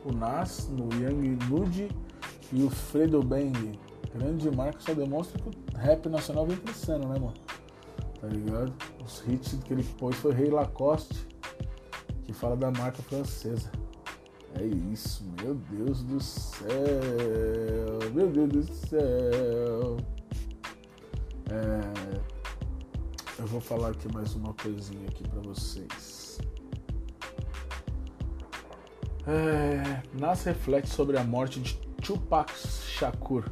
o 0.04 0.12
Nas 0.12 0.68
no 0.68 0.92
Young 0.94 1.38
Nude 1.48 1.88
e 2.52 2.62
o 2.62 2.68
Fredo 2.68 3.22
Bang. 3.22 3.78
Grande 4.14 4.50
marca 4.54 4.78
só 4.80 4.92
demonstra 4.92 5.40
que 5.40 5.48
o 5.48 5.78
rap 5.78 6.08
nacional 6.10 6.46
vem 6.46 6.58
crescendo, 6.58 7.08
né, 7.08 7.18
mano? 7.18 7.34
Tá 8.20 8.26
ligado? 8.28 8.72
Os 9.04 9.24
hits 9.26 9.58
que 9.64 9.72
ele 9.72 9.84
pôs 9.98 10.16
foi 10.16 10.34
Rei 10.34 10.50
Lacoste, 10.50 11.26
que 12.24 12.32
fala 12.32 12.56
da 12.56 12.70
marca 12.70 13.02
francesa. 13.02 13.70
É 14.58 14.64
isso, 14.64 15.22
meu 15.42 15.54
Deus 15.54 16.02
do 16.02 16.18
céu, 16.18 16.68
meu 18.14 18.30
Deus 18.30 18.48
do 18.48 18.74
céu. 18.74 19.98
É, 21.50 21.80
eu 23.38 23.46
vou 23.46 23.60
falar 23.60 23.90
aqui 23.90 24.10
mais 24.14 24.34
uma 24.34 24.54
coisinha 24.54 25.06
aqui 25.08 25.28
para 25.28 25.40
vocês. 25.40 26.38
É, 29.26 30.02
Nas 30.18 30.44
reflete 30.44 30.88
sobre 30.88 31.18
a 31.18 31.24
morte 31.24 31.60
de 31.60 31.76
Tupac 32.02 32.50
Shakur 32.56 33.44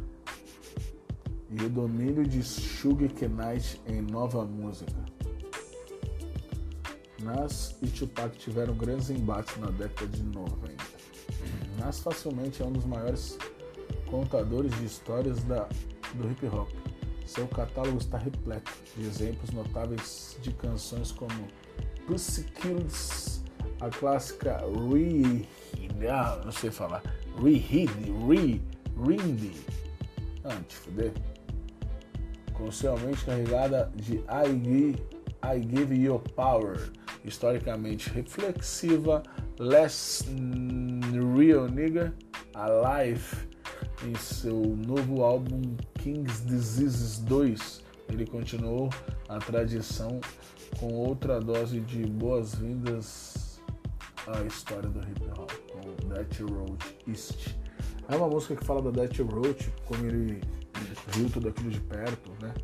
e 1.51 1.63
o 1.63 1.69
domínio 1.69 2.27
de 2.27 2.43
Sugar 2.43 3.11
Knight 3.11 3.79
em 3.87 4.01
nova 4.01 4.45
música. 4.47 5.05
Nas 7.25 7.77
e 7.83 7.89
Tupac 7.89 8.37
tiveram 8.37 8.75
grandes 8.75 9.11
embates 9.11 9.57
na 9.57 9.71
década 9.71 10.07
de 10.09 10.23
90. 10.23 10.94
Nas 11.85 12.01
facilmente 12.01 12.63
é 12.63 12.65
um 12.65 12.73
dos 12.73 12.87
maiores 12.87 13.37
contadores 14.07 14.75
de 14.79 14.87
histórias 14.87 15.45
da, 15.45 15.69
do 16.15 16.31
hip 16.31 16.47
hop. 16.47 16.71
Seu 17.27 17.47
catálogo 17.47 17.99
está 17.99 18.17
repleto 18.17 18.73
de 18.97 19.07
exemplos 19.07 19.51
notáveis 19.51 20.39
de 20.41 20.51
canções 20.53 21.13
como 21.13 21.47
Pussy 22.07 22.45
Kills, 22.45 23.43
a 23.81 23.91
clássica 23.91 24.63
Re... 24.91 25.47
Ah, 26.11 26.41
não 26.43 26.53
sei 26.53 26.71
falar. 26.71 27.03
Re-Hid, 27.43 27.91
Re... 28.27 28.63
Rindy. 29.07 29.53
Ah, 30.43 30.57
te 30.67 30.77
fuder. 30.77 31.13
Com 32.55 32.71
sua 32.73 32.97
mente 32.97 33.27
carregada 33.27 33.93
de 33.95 34.17
I 34.21 34.49
Give, 34.65 35.03
I 35.43 35.61
Give 35.61 35.95
You 35.95 36.19
Power, 36.35 36.91
historicamente 37.25 38.09
reflexiva, 38.09 39.23
Less 39.59 40.25
Real 41.35 41.67
Nigga 41.67 42.15
Alive 42.55 43.49
em 44.05 44.15
seu 44.15 44.55
novo 44.87 45.25
álbum 45.25 45.77
King's 45.95 46.45
Diseases 46.47 47.19
2. 47.19 47.83
Ele 48.09 48.25
continuou 48.25 48.89
a 49.29 49.39
tradição 49.39 50.21
com 50.79 50.93
outra 50.93 51.41
dose 51.41 51.81
de 51.81 52.07
boas-vindas 52.07 53.61
à 54.29 54.43
história 54.43 54.89
do 54.89 55.01
hip 55.01 55.25
hop, 55.37 55.51
com 55.73 56.09
Death 56.09 56.41
Road 56.41 56.85
East. 57.09 57.57
É 58.09 58.15
uma 58.15 58.29
música 58.29 58.55
que 58.55 58.65
fala 58.65 58.81
da 58.83 58.91
Death 58.91 59.19
Road, 59.19 59.73
como 59.87 60.07
ele 60.07 60.41
viu 61.09 61.29
tudo 61.31 61.49
aquilo 61.49 61.71
de 61.71 61.81
perto, 61.81 62.31
né? 62.41 62.55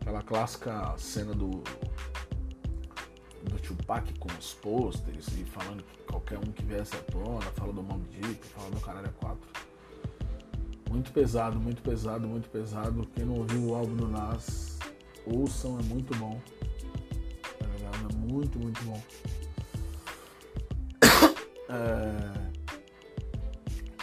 Aquela 0.00 0.22
clássica 0.22 0.94
cena 0.96 1.34
do 1.34 1.62
Tupac 3.74 4.12
com 4.18 4.28
os 4.38 4.54
pôsteres 4.54 5.28
e 5.28 5.44
falando 5.44 5.84
que 5.84 6.02
qualquer 6.04 6.38
um 6.38 6.52
que 6.52 6.64
viesse 6.64 6.94
à 6.96 6.98
tona, 6.98 7.40
fala 7.54 7.72
do 7.72 7.82
Mob 7.82 8.02
Deep, 8.08 8.44
fala 8.46 8.70
do 8.70 8.80
Caralho 8.80 9.12
4. 9.20 9.38
Muito 10.90 11.12
pesado, 11.12 11.60
muito 11.60 11.80
pesado, 11.80 12.26
muito 12.26 12.48
pesado. 12.48 13.06
Quem 13.14 13.24
não 13.24 13.34
ouviu 13.34 13.68
o 13.68 13.74
álbum 13.76 13.94
do 13.94 14.08
Nas, 14.08 14.76
ouçam, 15.24 15.78
é 15.78 15.82
muito 15.84 16.12
bom. 16.16 16.40
Tá 17.58 17.66
ligado? 17.66 18.12
É 18.12 18.32
muito, 18.32 18.58
muito 18.58 18.82
bom. 18.84 19.00
É... 21.72 22.50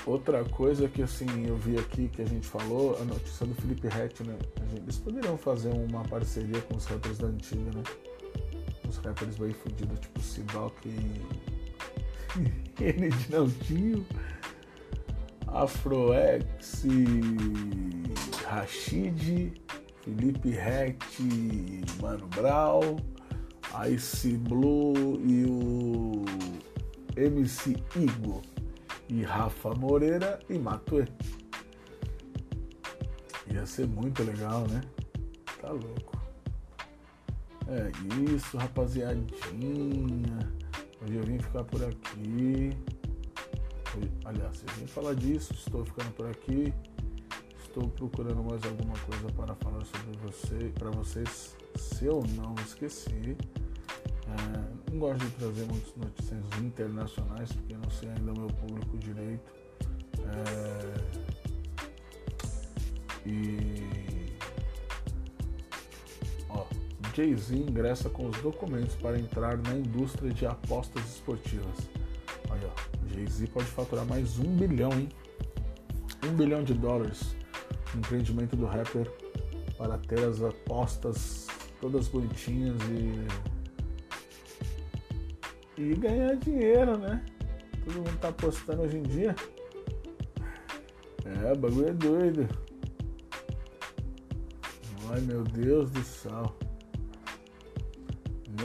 Outra 0.05 0.45
coisa 0.45 0.88
que 0.88 1.01
assim 1.01 1.27
eu 1.45 1.57
vi 1.57 1.77
aqui 1.77 2.07
que 2.07 2.21
a 2.21 2.25
gente 2.25 2.47
falou, 2.47 2.97
a 2.97 3.03
notícia 3.03 3.45
do 3.45 3.53
Felipe 3.55 3.89
Rett, 3.89 4.24
né? 4.24 4.38
Eles 4.77 4.97
poderiam 4.97 5.38
fazer 5.38 5.67
uma 5.67 6.01
parceria 6.05 6.62
com 6.62 6.77
os 6.77 6.86
rappers 6.86 7.17
da 7.17 7.27
antiga, 7.27 7.69
né? 7.75 7.83
Rappers 9.07 9.37
bem 9.37 9.53
fudidos, 9.53 9.99
tipo 9.99 10.21
Sidoc 10.21 10.73
e. 10.85 11.21
Kennedy 12.75 13.31
Naldinho, 13.31 14.05
Afroex, 15.47 16.83
Rashid, 18.45 19.61
Felipe 20.03 20.49
Rett, 20.49 21.23
Mano 22.01 22.27
Brown, 22.27 22.97
Ice 23.89 24.33
Blue 24.37 24.93
e 25.25 25.45
o 25.45 26.25
MC 27.15 27.77
Igor 27.95 28.41
e 29.09 29.23
Rafa 29.23 29.73
Moreira 29.73 30.39
e 30.49 30.59
Matue. 30.59 31.05
Ia 33.53 33.65
ser 33.65 33.87
muito 33.87 34.21
legal, 34.21 34.67
né? 34.67 34.81
Tá 35.61 35.71
louco. 35.71 36.16
É 37.69 37.91
isso, 38.33 38.57
rapaziadinha. 38.57 39.27
Hoje 41.01 41.15
eu 41.15 41.24
vim 41.24 41.38
ficar 41.38 41.65
por 41.65 41.83
aqui. 41.83 42.71
Aliás, 44.24 44.63
eu 44.65 44.74
vim 44.75 44.88
falar 44.88 45.13
disso, 45.15 45.53
estou 45.53 45.83
ficando 45.83 46.12
por 46.13 46.27
aqui. 46.27 46.74
Estou 47.62 47.89
procurando 47.89 48.41
mais 48.41 48.63
alguma 48.63 48.97
coisa 49.00 49.27
para 49.33 49.53
falar 49.55 49.83
sobre 49.86 50.17
você, 50.24 50.71
para 50.79 50.89
vocês, 50.91 51.57
se 51.75 52.05
eu 52.05 52.24
não 52.36 52.55
esqueci. 52.65 53.36
É, 54.27 54.91
não 54.91 55.00
gosto 55.00 55.25
de 55.25 55.31
trazer 55.31 55.65
muitas 55.65 55.95
notícias 55.95 56.43
internacionais, 56.62 57.51
porque 57.51 57.74
eu 57.74 57.79
não 57.79 57.89
sei 57.91 58.09
ainda 58.09 58.31
o 58.31 58.39
meu 58.39 58.47
público 58.47 58.97
direito. 58.97 59.53
É, 60.25 61.27
e. 63.25 64.16
Jay-Z 67.17 67.55
ingressa 67.55 68.12
com 68.12 68.27
os 68.27 68.38
documentos 68.43 68.93
para 68.93 69.17
entrar 69.17 69.57
na 69.57 69.74
indústria 69.74 70.31
de 70.31 70.45
apostas 70.45 71.03
esportivas. 71.15 71.89
Olha, 72.47 72.69
Jay-Z 73.12 73.47
pode 73.47 73.65
faturar 73.65 74.05
mais 74.05 74.38
um 74.38 74.55
bilhão, 74.55 74.91
hein? 74.91 75.09
Um 76.24 76.36
bilhão 76.36 76.63
de 76.63 76.75
dólares 76.75 77.36
no 77.91 78.01
empreendimento 78.01 78.55
do 78.55 78.67
rapper 78.67 79.12
para 79.79 79.97
ter 79.97 80.19
as 80.19 80.43
apostas 80.43 81.47
todas 81.81 82.07
bonitinhas 82.07 82.77
e 82.83 83.27
e 85.81 85.95
ganhar 85.95 86.36
dinheiro, 86.36 87.00
né? 87.00 87.25
Todo 87.83 87.95
mundo 87.95 88.19
tá 88.19 88.27
apostando 88.27 88.83
hoje 88.83 88.97
em 88.97 89.03
dia. 89.03 89.36
É, 91.25 91.51
o 91.51 91.55
bagulho 91.55 91.89
é 91.89 91.93
doido. 91.93 92.47
Ai 95.09 95.21
meu 95.21 95.43
Deus 95.43 95.89
do 95.89 96.03
céu. 96.03 96.46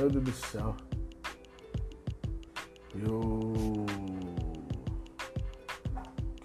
Meu 0.02 0.10
Deus 0.10 0.24
do 0.24 0.32
céu. 0.32 0.76
Eu. 2.92 3.20
O 3.20 3.86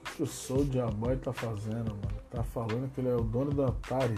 que, 0.03 0.11
que 0.17 0.21
o 0.21 0.27
Soulja 0.27 0.85
Boy 0.85 1.17
tá 1.17 1.33
fazendo, 1.33 1.89
mano? 1.89 2.21
Tá 2.29 2.43
falando 2.43 2.87
que 2.93 3.01
ele 3.01 3.09
é 3.09 3.15
o 3.15 3.23
dono 3.23 3.49
da 3.51 3.69
Atari. 3.69 4.13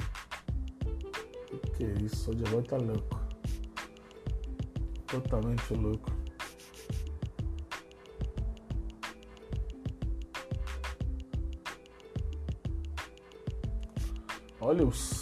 O 1.54 1.58
que, 1.72 1.86
é 1.86 1.94
isso? 2.04 2.16
O 2.16 2.34
Soulja 2.34 2.52
Boy 2.52 2.64
tá 2.64 2.76
louco. 2.76 3.18
Totalmente 5.08 5.74
louco. 5.74 6.12
Olha, 14.60 14.86
os, 14.86 15.19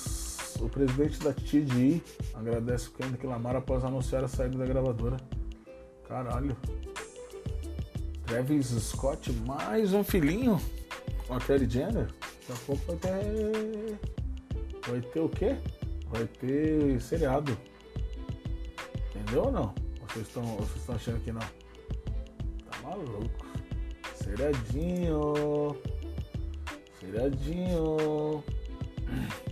o 0.67 0.69
presidente 0.69 1.19
da 1.19 1.33
TDI 1.33 2.03
agradece 2.33 2.89
o 2.89 2.91
Kendrick 2.91 3.25
Lamar 3.25 3.55
após 3.55 3.83
anunciar 3.83 4.23
a 4.23 4.27
saída 4.27 4.57
da 4.57 4.65
gravadora. 4.65 5.17
Caralho. 6.07 6.55
Travis 8.25 8.67
Scott, 8.67 9.31
mais 9.45 9.93
um 9.93 10.03
filhinho 10.03 10.61
com 11.25 11.33
a 11.33 11.39
Kelly 11.39 11.69
Jenner. 11.69 12.07
Daqui 12.47 12.51
a 12.51 12.55
pouco 12.65 12.85
vai 12.85 12.95
ter. 12.97 13.99
Vai 14.87 15.01
ter 15.01 15.19
o 15.19 15.29
quê? 15.29 15.55
Vai 16.07 16.25
ter 16.25 17.01
seriado. 17.01 17.57
Entendeu 19.15 19.45
ou 19.45 19.51
não? 19.51 19.73
Vocês 20.01 20.27
estão 20.27 20.43
vocês 20.43 20.77
estão 20.77 20.95
achando 20.95 21.23
que 21.23 21.31
não? 21.31 21.41
Tá 21.41 22.77
maluco. 22.83 23.45
Seriadinho. 24.15 25.77
Seriadinho. 26.99 28.43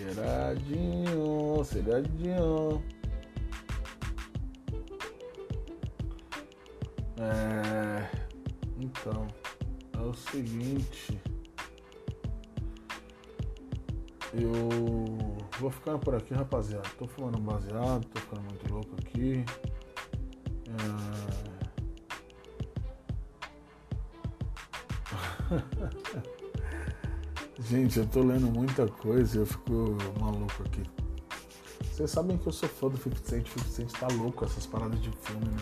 Ceradinho, 0.00 1.62
ceradinho. 1.62 2.82
É, 7.18 8.08
então, 8.78 9.28
é 9.92 9.98
o 10.00 10.14
seguinte. 10.14 11.20
Eu 14.32 14.70
vou 15.58 15.70
ficando 15.70 15.98
por 15.98 16.14
aqui, 16.14 16.32
rapaziada. 16.32 16.88
Tô 16.98 17.06
fumando 17.06 17.38
baseado, 17.38 18.06
tô 18.06 18.20
ficando 18.20 18.40
muito 18.40 18.72
louco 18.72 18.96
aqui. 19.02 19.44
É... 26.26 26.30
Gente, 27.70 28.00
eu 28.00 28.06
tô 28.08 28.20
lendo 28.20 28.50
muita 28.50 28.88
coisa 28.88 29.36
e 29.36 29.40
eu 29.42 29.46
fico 29.46 29.96
maluco 30.18 30.64
aqui. 30.66 30.82
Vocês 31.84 32.10
sabem 32.10 32.36
que 32.36 32.48
eu 32.48 32.52
sou 32.52 32.68
fã 32.68 32.88
do 32.88 32.96
50 32.96 33.22
Cent, 33.22 33.46
50 33.46 33.70
Cent 33.70 33.92
tá 33.92 34.08
louco 34.08 34.44
essas 34.44 34.66
paradas 34.66 35.00
de 35.00 35.08
filme, 35.12 35.44
né? 35.44 35.56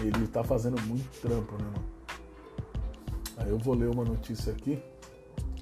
E 0.00 0.06
ele 0.06 0.26
tá 0.28 0.42
fazendo 0.42 0.80
muito 0.86 1.06
trampo, 1.20 1.52
né, 1.52 1.64
mano? 1.64 1.84
Aí 3.36 3.50
eu 3.50 3.58
vou 3.58 3.74
ler 3.74 3.90
uma 3.90 4.06
notícia 4.06 4.50
aqui. 4.50 4.82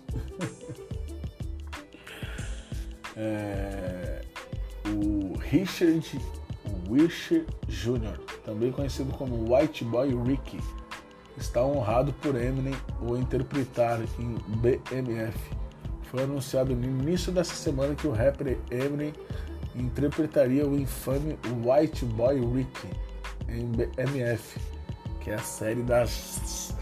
é, 3.16 4.24
o 4.86 5.36
Richard 5.36 6.20
Wisher 6.88 7.44
Jr., 7.66 8.20
também 8.44 8.70
conhecido 8.70 9.12
como 9.14 9.52
White 9.52 9.84
Boy 9.84 10.14
Ricky, 10.22 10.60
está 11.36 11.62
honrado 11.62 12.12
por 12.14 12.34
Eminem 12.36 12.74
o 13.00 13.16
interpretar 13.16 14.00
em 14.18 14.36
BMF. 14.58 15.38
Foi 16.04 16.24
anunciado 16.24 16.74
no 16.74 16.84
início 16.84 17.32
dessa 17.32 17.54
semana 17.54 17.94
que 17.94 18.06
o 18.06 18.12
rapper 18.12 18.58
Eminem 18.70 19.12
interpretaria 19.74 20.66
o 20.66 20.78
infame 20.78 21.38
White 21.64 22.04
Boy 22.04 22.40
Ricky 22.40 22.88
em 23.48 23.66
BMF, 23.66 24.60
que 25.20 25.30
é 25.30 25.34
a 25.34 25.38
série 25.38 25.82
das 25.82 26.74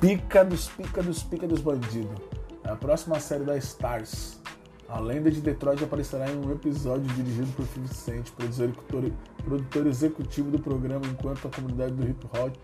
pica 0.00 0.44
dos 0.44 0.68
pica 0.68 1.02
dos 1.02 1.22
pica 1.22 1.46
dos 1.46 1.60
bandidos. 1.60 2.20
A 2.64 2.76
próxima 2.76 3.18
série 3.18 3.44
da 3.44 3.56
Stars. 3.56 4.40
A 4.88 5.00
lenda 5.00 5.30
de 5.30 5.40
Detroit 5.40 5.82
aparecerá 5.82 6.30
em 6.30 6.36
um 6.36 6.52
episódio 6.52 7.06
dirigido 7.14 7.50
por 7.52 7.66
50 7.66 7.94
Cent, 7.94 8.30
produtor, 8.32 9.10
produtor 9.42 9.86
executivo 9.86 10.50
do 10.50 10.58
programa, 10.58 11.06
enquanto 11.06 11.48
a 11.48 11.50
comunidade 11.50 11.94
do 11.94 12.06
hip 12.06 12.26
hop 12.26 12.54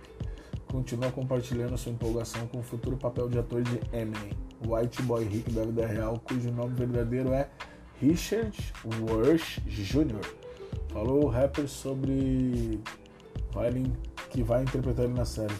continua 0.68 1.10
compartilhando 1.10 1.76
sua 1.76 1.92
empolgação 1.92 2.46
com 2.46 2.60
o 2.60 2.62
futuro 2.62 2.96
papel 2.96 3.28
de 3.28 3.38
ator 3.38 3.62
de 3.62 3.80
Eminem, 3.92 4.32
White 4.66 5.02
Boy 5.02 5.24
Rick 5.24 5.50
da 5.50 5.64
vida 5.64 5.86
real, 5.86 6.20
cujo 6.20 6.50
nome 6.52 6.74
verdadeiro 6.74 7.32
é 7.32 7.48
Richard 8.00 8.56
Worsh 9.00 9.60
Jr. 9.66 10.24
Falou 10.92 11.24
o 11.24 11.28
rapper 11.28 11.68
sobre 11.68 12.80
Violin 13.52 13.92
que 14.30 14.42
vai 14.42 14.62
interpretar 14.62 15.06
ele 15.06 15.14
na 15.14 15.24
série. 15.24 15.54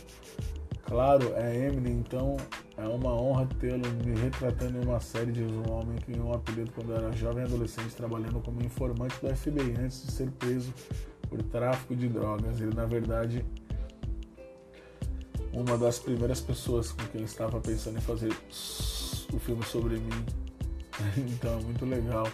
Claro, 0.82 1.34
é 1.34 1.66
Eminem, 1.66 1.98
então 1.98 2.36
é 2.76 2.86
uma 2.86 3.12
honra 3.12 3.46
tê-lo 3.58 3.82
me 4.04 4.18
retratando 4.18 4.78
em 4.78 4.84
uma 4.84 5.00
série 5.00 5.32
de 5.32 5.42
um 5.42 5.70
homem 5.70 5.96
que 5.96 6.12
ganhou 6.12 6.28
um 6.28 6.32
apelido 6.32 6.70
quando 6.72 6.94
era 6.94 7.12
jovem 7.12 7.44
adolescente 7.44 7.94
trabalhando 7.94 8.40
como 8.40 8.62
informante 8.62 9.16
do 9.20 9.34
FBI 9.34 9.74
antes 9.78 10.06
de 10.06 10.12
ser 10.12 10.30
preso 10.30 10.72
por 11.28 11.42
tráfico 11.42 11.94
de 11.94 12.08
drogas. 12.08 12.60
Ele, 12.60 12.74
na 12.74 12.86
verdade, 12.86 13.44
uma 15.58 15.76
das 15.76 15.98
primeiras 15.98 16.40
pessoas 16.40 16.92
com 16.92 17.04
quem 17.06 17.24
estava 17.24 17.60
pensando 17.60 17.98
em 17.98 18.00
fazer 18.00 18.32
o 19.32 19.38
filme 19.38 19.64
sobre 19.64 19.98
mim. 19.98 20.24
Então 21.16 21.58
é 21.58 21.62
muito 21.62 21.84
legal 21.84 22.28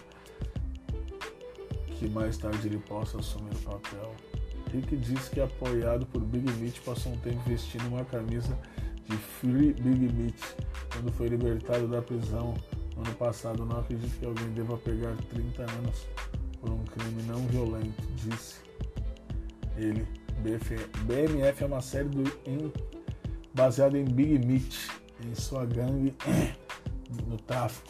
que 1.97 2.09
mais 2.09 2.37
tarde 2.37 2.67
ele 2.67 2.79
possa 2.79 3.19
assumir 3.19 3.53
o 3.53 3.59
papel. 3.59 4.15
Rick 4.71 4.95
disse 4.97 5.29
que 5.29 5.39
apoiado 5.39 6.05
por 6.07 6.21
Big 6.21 6.51
Meat 6.53 6.81
passou 6.81 7.13
um 7.13 7.17
tempo 7.17 7.39
vestindo 7.47 7.87
uma 7.87 8.03
camisa 8.05 8.57
de 9.07 9.15
Free 9.17 9.73
Big 9.73 10.11
Meat 10.13 10.55
quando 10.91 11.11
foi 11.11 11.27
libertado 11.27 11.87
da 11.87 12.01
prisão 12.01 12.55
ano 12.97 13.15
passado. 13.15 13.65
Não 13.65 13.79
acredito 13.79 14.17
que 14.19 14.25
alguém 14.25 14.49
deva 14.49 14.77
pegar 14.77 15.15
30 15.29 15.61
anos 15.61 16.07
por 16.59 16.71
um 16.71 16.83
crime 16.85 17.23
não 17.23 17.45
violento, 17.47 18.01
disse 18.15 18.55
ele. 19.77 20.07
BMF 21.05 21.63
é 21.63 21.65
uma 21.65 21.81
série 21.81 22.09
do, 22.09 22.23
em, 23.55 23.57
baseada 23.57 23.97
em 23.97 24.05
Big 24.05 24.45
Meat, 24.45 24.89
em 25.25 25.33
sua 25.33 25.65
gangue 25.65 26.13
no 27.25 27.37
tráfico. 27.37 27.89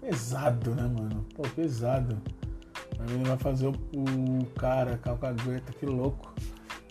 Pesado, 0.00 0.74
né, 0.74 0.82
mano? 0.82 1.24
Pô, 1.34 1.42
pesado. 1.42 2.20
Mas 2.98 3.10
ele 3.10 3.24
vai 3.24 3.38
fazer 3.38 3.66
o, 3.66 3.72
o 3.72 4.46
cara, 4.58 4.98
calcagueta, 4.98 5.72
que 5.72 5.86
louco. 5.86 6.32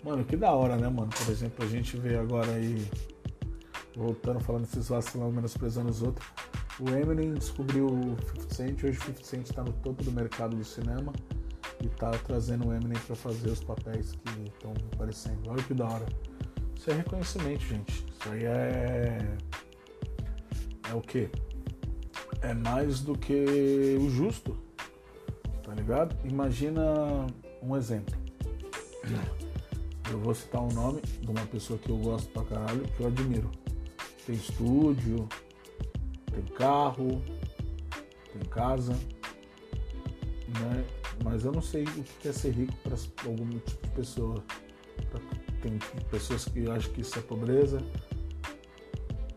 Mano, 0.04 0.24
que 0.24 0.36
da 0.36 0.52
hora, 0.52 0.76
né, 0.76 0.88
mano? 0.88 1.10
Por 1.16 1.30
exemplo, 1.30 1.64
a 1.64 1.68
gente 1.68 1.96
vê 1.96 2.16
agora 2.16 2.50
aí, 2.50 2.86
voltando, 3.96 4.40
falando 4.40 4.64
esses 4.64 4.88
vacilão, 4.88 5.30
menosprezando 5.32 5.88
os 5.88 6.02
outros. 6.02 6.26
O 6.80 6.90
Eminem 6.90 7.34
descobriu 7.34 7.86
o 7.86 8.16
50 8.36 8.54
Cent, 8.54 8.82
hoje 8.82 8.98
o 8.98 9.02
50 9.02 9.24
Cent 9.24 9.46
está 9.46 9.62
no 9.62 9.72
topo 9.72 10.02
do 10.02 10.10
mercado 10.10 10.56
do 10.56 10.64
cinema 10.64 11.12
e 11.80 11.88
tá 11.88 12.10
trazendo 12.10 12.68
o 12.68 12.74
Eminem 12.74 13.00
para 13.06 13.14
fazer 13.14 13.50
os 13.50 13.62
papéis 13.62 14.12
que 14.12 14.48
estão 14.48 14.74
aparecendo. 14.92 15.48
Olha 15.48 15.62
que 15.62 15.72
da 15.72 15.86
hora. 15.86 16.06
Isso 16.76 16.90
é 16.90 16.94
reconhecimento, 16.94 17.64
gente. 17.64 17.92
Isso 17.92 18.30
aí 18.30 18.44
é. 18.44 19.36
É 20.90 20.94
o 20.94 21.00
quê? 21.00 21.30
É 22.42 22.52
mais 22.52 23.00
do 23.00 23.16
que 23.16 23.96
o 24.00 24.08
justo. 24.10 24.56
Tá 25.62 25.74
ligado? 25.74 26.16
Imagina 26.28 27.26
um 27.62 27.76
exemplo. 27.76 28.14
Eu 30.10 30.20
vou 30.20 30.34
citar 30.34 30.62
um 30.62 30.68
nome 30.68 31.00
de 31.00 31.30
uma 31.30 31.46
pessoa 31.46 31.78
que 31.78 31.90
eu 31.90 31.96
gosto 31.96 32.28
pra 32.30 32.44
caralho, 32.44 32.86
que 32.88 33.00
eu 33.00 33.06
admiro. 33.06 33.50
Tem 34.26 34.34
estúdio, 34.34 35.28
tem 36.32 36.44
carro, 36.56 37.22
tem 38.32 38.42
casa, 38.50 38.92
né? 38.92 40.84
Mas 41.22 41.44
eu 41.44 41.52
não 41.52 41.62
sei 41.62 41.84
o 41.84 42.04
que 42.20 42.28
é 42.28 42.32
ser 42.32 42.50
rico 42.50 42.74
para 42.82 42.96
algum 43.26 43.48
tipo 43.58 43.86
de 43.86 43.92
pessoa. 43.94 44.44
Tem 45.64 45.78
pessoas 46.10 46.44
que 46.44 46.68
acham 46.68 46.92
que 46.92 47.00
isso 47.00 47.18
é 47.18 47.22
pobreza 47.22 47.82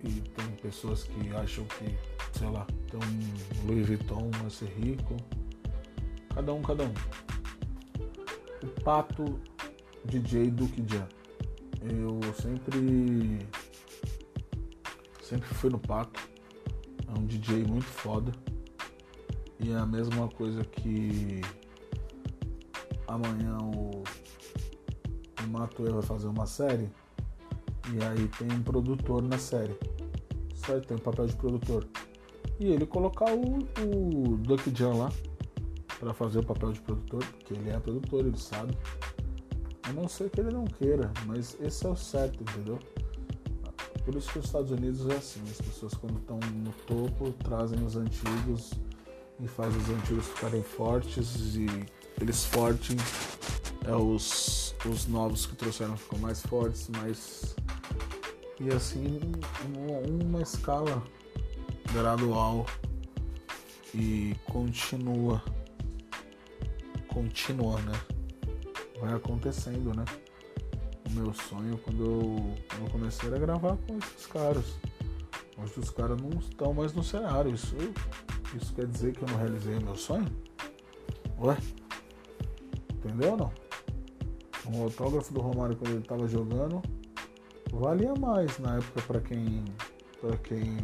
e 0.03 0.09
tem 0.19 0.45
pessoas 0.61 1.03
que 1.03 1.33
acham 1.33 1.63
que, 1.63 1.97
sei 2.37 2.49
lá, 2.49 2.67
ter 2.91 2.97
um 2.97 3.65
Louis 3.65 3.87
Vuitton 3.87 4.29
é 4.45 4.49
ser 4.49 4.65
rico. 4.65 5.15
Cada 6.35 6.53
um, 6.53 6.61
cada 6.61 6.83
um. 6.83 6.93
O 8.61 8.81
pato 8.81 9.39
DJ 10.03 10.51
Duke 10.51 10.83
Jan. 10.85 11.07
Eu 11.81 12.19
sempre 12.33 13.39
sempre 15.21 15.47
fui 15.47 15.69
no 15.69 15.79
pato 15.79 16.19
é 17.07 17.17
um 17.17 17.25
DJ 17.25 17.63
muito 17.63 17.85
foda. 17.85 18.33
E 19.61 19.71
é 19.71 19.75
a 19.77 19.85
mesma 19.85 20.27
coisa 20.27 20.61
que 20.65 21.39
amanhã 23.07 23.57
o 23.61 24.03
Matuê 25.47 25.91
vai 25.91 26.01
fazer 26.01 26.27
uma 26.27 26.45
série. 26.45 26.89
E 27.93 28.03
aí 28.03 28.27
tem 28.37 28.51
um 28.51 28.61
produtor 28.61 29.21
na 29.21 29.37
série. 29.37 29.77
Certo? 30.55 30.87
Tem 30.87 30.97
um 30.97 30.99
papel 30.99 31.27
de 31.27 31.35
produtor. 31.35 31.87
E 32.59 32.67
ele 32.67 32.85
colocar 32.85 33.31
o, 33.33 33.59
o 33.59 34.37
Duck 34.37 34.71
Jan 34.75 34.93
lá 34.95 35.11
para 35.99 36.13
fazer 36.13 36.39
o 36.39 36.43
papel 36.43 36.71
de 36.71 36.81
produtor, 36.81 37.23
porque 37.25 37.53
ele 37.53 37.69
é 37.69 37.79
produtor, 37.79 38.25
ele 38.25 38.37
sabe. 38.37 38.77
A 39.83 39.93
não 39.93 40.07
ser 40.07 40.29
que 40.29 40.41
ele 40.41 40.51
não 40.51 40.65
queira, 40.65 41.11
mas 41.25 41.55
esse 41.61 41.85
é 41.85 41.89
o 41.89 41.95
certo, 41.95 42.41
entendeu? 42.41 42.79
Por 44.03 44.15
isso 44.15 44.31
que 44.31 44.39
os 44.39 44.45
Estados 44.45 44.71
Unidos 44.71 45.07
é 45.09 45.15
assim, 45.15 45.41
as 45.49 45.59
pessoas 45.59 45.93
quando 45.93 46.17
estão 46.17 46.39
no 46.39 46.71
topo 46.85 47.31
trazem 47.43 47.83
os 47.83 47.95
antigos 47.95 48.71
e 49.39 49.47
fazem 49.47 49.79
os 49.81 49.89
antigos 49.89 50.27
ficarem 50.27 50.63
fortes 50.63 51.55
e 51.55 51.67
eles 52.19 52.45
fortes 52.45 53.36
é 53.87 53.95
os, 53.95 54.75
os 54.85 55.07
novos 55.07 55.45
que 55.45 55.55
trouxeram 55.55 55.97
ficam 55.97 56.19
mais 56.19 56.41
fortes, 56.41 56.89
mais 56.89 57.55
e 58.59 58.69
assim 58.69 59.19
uma, 59.65 60.25
uma 60.25 60.41
escala 60.41 61.03
gradual 61.93 62.65
e 63.93 64.35
continua 64.51 65.41
continua, 67.07 67.79
né? 67.81 67.99
Vai 68.99 69.13
acontecendo, 69.13 69.95
né? 69.95 70.05
o 71.07 71.11
meu 71.11 71.33
sonho 71.33 71.77
quando 71.79 72.03
eu, 72.03 72.53
quando 72.69 72.83
eu 72.83 72.89
comecei 72.91 73.33
a 73.33 73.37
gravar 73.37 73.77
com 73.87 73.97
esses 73.97 74.25
caras. 74.27 74.65
Hoje 75.57 75.79
os 75.79 75.89
caras 75.89 76.21
não 76.21 76.37
estão 76.39 76.73
mais 76.73 76.93
no 76.93 77.03
cenário. 77.03 77.53
Isso, 77.53 77.75
isso 78.55 78.73
quer 78.73 78.85
dizer 78.85 79.13
que 79.13 79.23
eu 79.23 79.27
não 79.29 79.37
realizei 79.37 79.79
meu 79.79 79.95
sonho? 79.95 80.27
Ué? 81.39 81.57
Entendeu 82.93 83.31
ou 83.31 83.37
não? 83.37 83.66
O 84.73 84.83
autógrafo 84.83 85.33
do 85.33 85.41
Romário 85.41 85.75
quando 85.75 85.91
ele 85.91 85.99
estava 85.99 86.27
jogando 86.27 86.81
valia 87.71 88.13
mais 88.15 88.57
na 88.59 88.77
época 88.77 89.01
para 89.01 89.21
quem 89.21 89.63
para 90.21 90.35
quem 90.37 90.77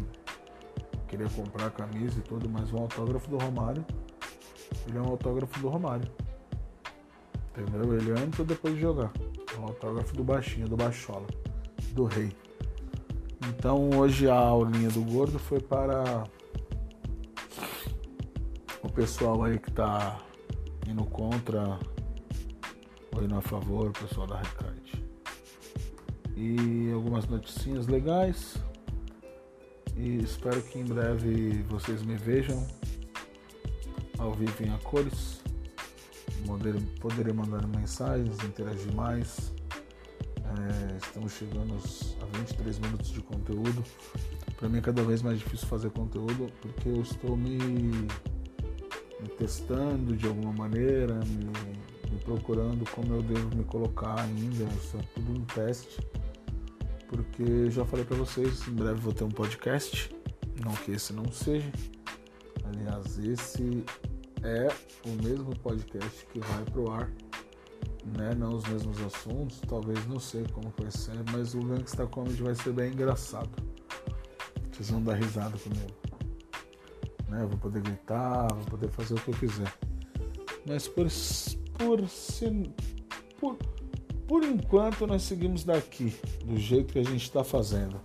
queria 1.13 1.29
comprar 1.29 1.67
a 1.67 1.69
camisa 1.69 2.17
e 2.17 2.21
tudo, 2.21 2.49
mas 2.49 2.73
o 2.73 2.77
autógrafo 2.77 3.29
do 3.29 3.37
Romário, 3.37 3.85
ele 4.87 4.97
é 4.97 5.01
um 5.01 5.09
autógrafo 5.09 5.59
do 5.59 5.69
Romário. 5.69 6.09
Entendeu? 7.51 7.95
Ele 7.95 8.11
antes 8.11 8.39
ou 8.39 8.45
depois 8.45 8.73
de 8.73 8.81
jogar. 8.81 9.11
É 9.55 9.59
um 9.59 9.65
autógrafo 9.65 10.15
do 10.15 10.23
baixinho, 10.23 10.67
do 10.67 10.75
baixola, 10.75 11.27
do 11.91 12.05
rei. 12.05 12.35
Então 13.47 13.91
hoje 13.95 14.27
a 14.27 14.35
aulinha 14.35 14.89
do 14.89 15.01
gordo 15.01 15.37
foi 15.37 15.59
para 15.59 16.23
o 18.81 18.89
pessoal 18.91 19.43
aí 19.43 19.59
que 19.59 19.71
tá 19.71 20.19
indo 20.87 21.03
contra 21.05 21.77
ou 23.15 23.23
indo 23.23 23.35
a 23.35 23.41
favor, 23.41 23.89
o 23.89 23.93
pessoal 23.93 24.27
da 24.27 24.37
Recarte. 24.37 25.03
E 26.35 26.91
algumas 26.91 27.27
noticinhas 27.27 27.87
legais. 27.87 28.55
E 29.95 30.17
espero 30.23 30.61
que 30.61 30.79
em 30.79 30.85
breve 30.85 31.61
vocês 31.63 32.01
me 32.01 32.15
vejam 32.15 32.65
ao 34.17 34.33
vivo 34.33 34.63
em 34.63 34.69
a 34.69 34.77
cores 34.79 35.43
poder, 36.45 36.75
poderem 36.99 37.33
mandar 37.33 37.65
mensagens, 37.67 38.37
interagir 38.43 38.93
mais. 38.93 39.53
É, 40.37 40.97
estamos 40.97 41.33
chegando 41.33 41.73
a 42.21 42.37
23 42.37 42.79
minutos 42.79 43.09
de 43.11 43.21
conteúdo. 43.21 43.83
Para 44.57 44.69
mim 44.69 44.77
é 44.77 44.81
cada 44.81 45.03
vez 45.03 45.21
mais 45.21 45.39
difícil 45.39 45.67
fazer 45.67 45.89
conteúdo 45.91 46.51
porque 46.61 46.89
eu 46.89 47.01
estou 47.01 47.35
me, 47.35 47.57
me 47.57 49.29
testando 49.37 50.15
de 50.15 50.27
alguma 50.27 50.53
maneira, 50.53 51.15
me, 51.25 51.51
procurando 52.23 52.89
como 52.91 53.13
eu 53.13 53.21
devo 53.21 53.55
me 53.55 53.63
colocar 53.63 54.19
ainda. 54.19 54.63
Isso 54.75 54.97
é 54.97 55.01
tudo 55.13 55.39
um 55.39 55.45
teste. 55.45 55.99
Porque 57.07 57.69
já 57.69 57.85
falei 57.85 58.05
para 58.05 58.17
vocês, 58.17 58.67
em 58.67 58.73
breve 58.73 58.99
vou 58.99 59.13
ter 59.13 59.23
um 59.23 59.31
podcast. 59.31 60.13
Não 60.63 60.73
que 60.73 60.91
esse 60.91 61.13
não 61.13 61.31
seja. 61.31 61.71
Aliás, 62.65 63.19
esse 63.19 63.83
é 64.43 64.67
o 65.05 65.23
mesmo 65.23 65.55
podcast 65.59 66.25
que 66.27 66.39
vai 66.39 66.63
pro 66.65 66.91
ar, 66.91 67.11
né? 68.17 68.33
Não 68.35 68.55
os 68.55 68.65
mesmos 68.67 68.99
assuntos, 69.01 69.61
talvez 69.67 70.05
não 70.07 70.19
sei 70.19 70.45
como 70.51 70.73
vai 70.77 70.91
ser, 70.91 71.23
mas 71.31 71.53
o 71.53 71.59
Gangsta 71.59 72.05
Comedy 72.07 72.41
vai 72.41 72.55
ser 72.55 72.73
bem 72.73 72.91
engraçado. 72.91 73.51
Vocês 74.71 74.89
vão 74.89 75.03
dar 75.03 75.15
risada 75.15 75.57
comigo. 75.57 75.93
Né? 77.29 77.43
Eu 77.43 77.47
vou 77.47 77.57
poder 77.57 77.81
gritar, 77.81 78.47
vou 78.53 78.65
poder 78.65 78.89
fazer 78.89 79.13
o 79.13 79.17
que 79.17 79.29
eu 79.29 79.35
quiser. 79.35 79.73
Mas 80.65 80.87
por, 80.87 81.07
por, 81.77 82.01
por, 83.39 83.57
por 84.27 84.43
enquanto 84.43 85.05
nós 85.07 85.23
seguimos 85.23 85.63
daqui, 85.63 86.13
do 86.45 86.57
jeito 86.57 86.93
que 86.93 86.99
a 86.99 87.03
gente 87.03 87.23
está 87.23 87.43
fazendo. 87.43 87.99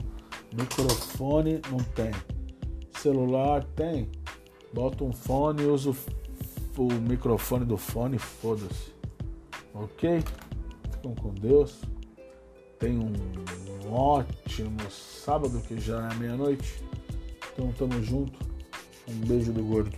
Microfone 0.52 1.60
não 1.70 1.78
tem. 1.78 2.12
Celular 2.98 3.64
tem. 3.64 4.10
Bota 4.72 5.04
um 5.04 5.12
fone 5.12 5.64
usa 5.64 5.90
o 5.90 5.96
o 6.78 6.92
microfone 6.92 7.64
do 7.64 7.76
fone, 7.76 8.18
foda-se. 8.18 8.92
Ok? 9.74 10.22
Ficam 10.92 11.14
com 11.16 11.34
Deus. 11.34 11.80
Tenham 12.78 13.02
um 13.02 13.92
ótimo 13.92 14.78
sábado, 14.88 15.60
que 15.62 15.80
já 15.80 16.08
é 16.08 16.14
meia-noite. 16.14 16.80
Então 17.52 17.72
tamo 17.72 18.00
junto. 18.02 18.38
Um 19.08 19.26
beijo 19.26 19.52
do 19.52 19.62
gordo. 19.64 19.96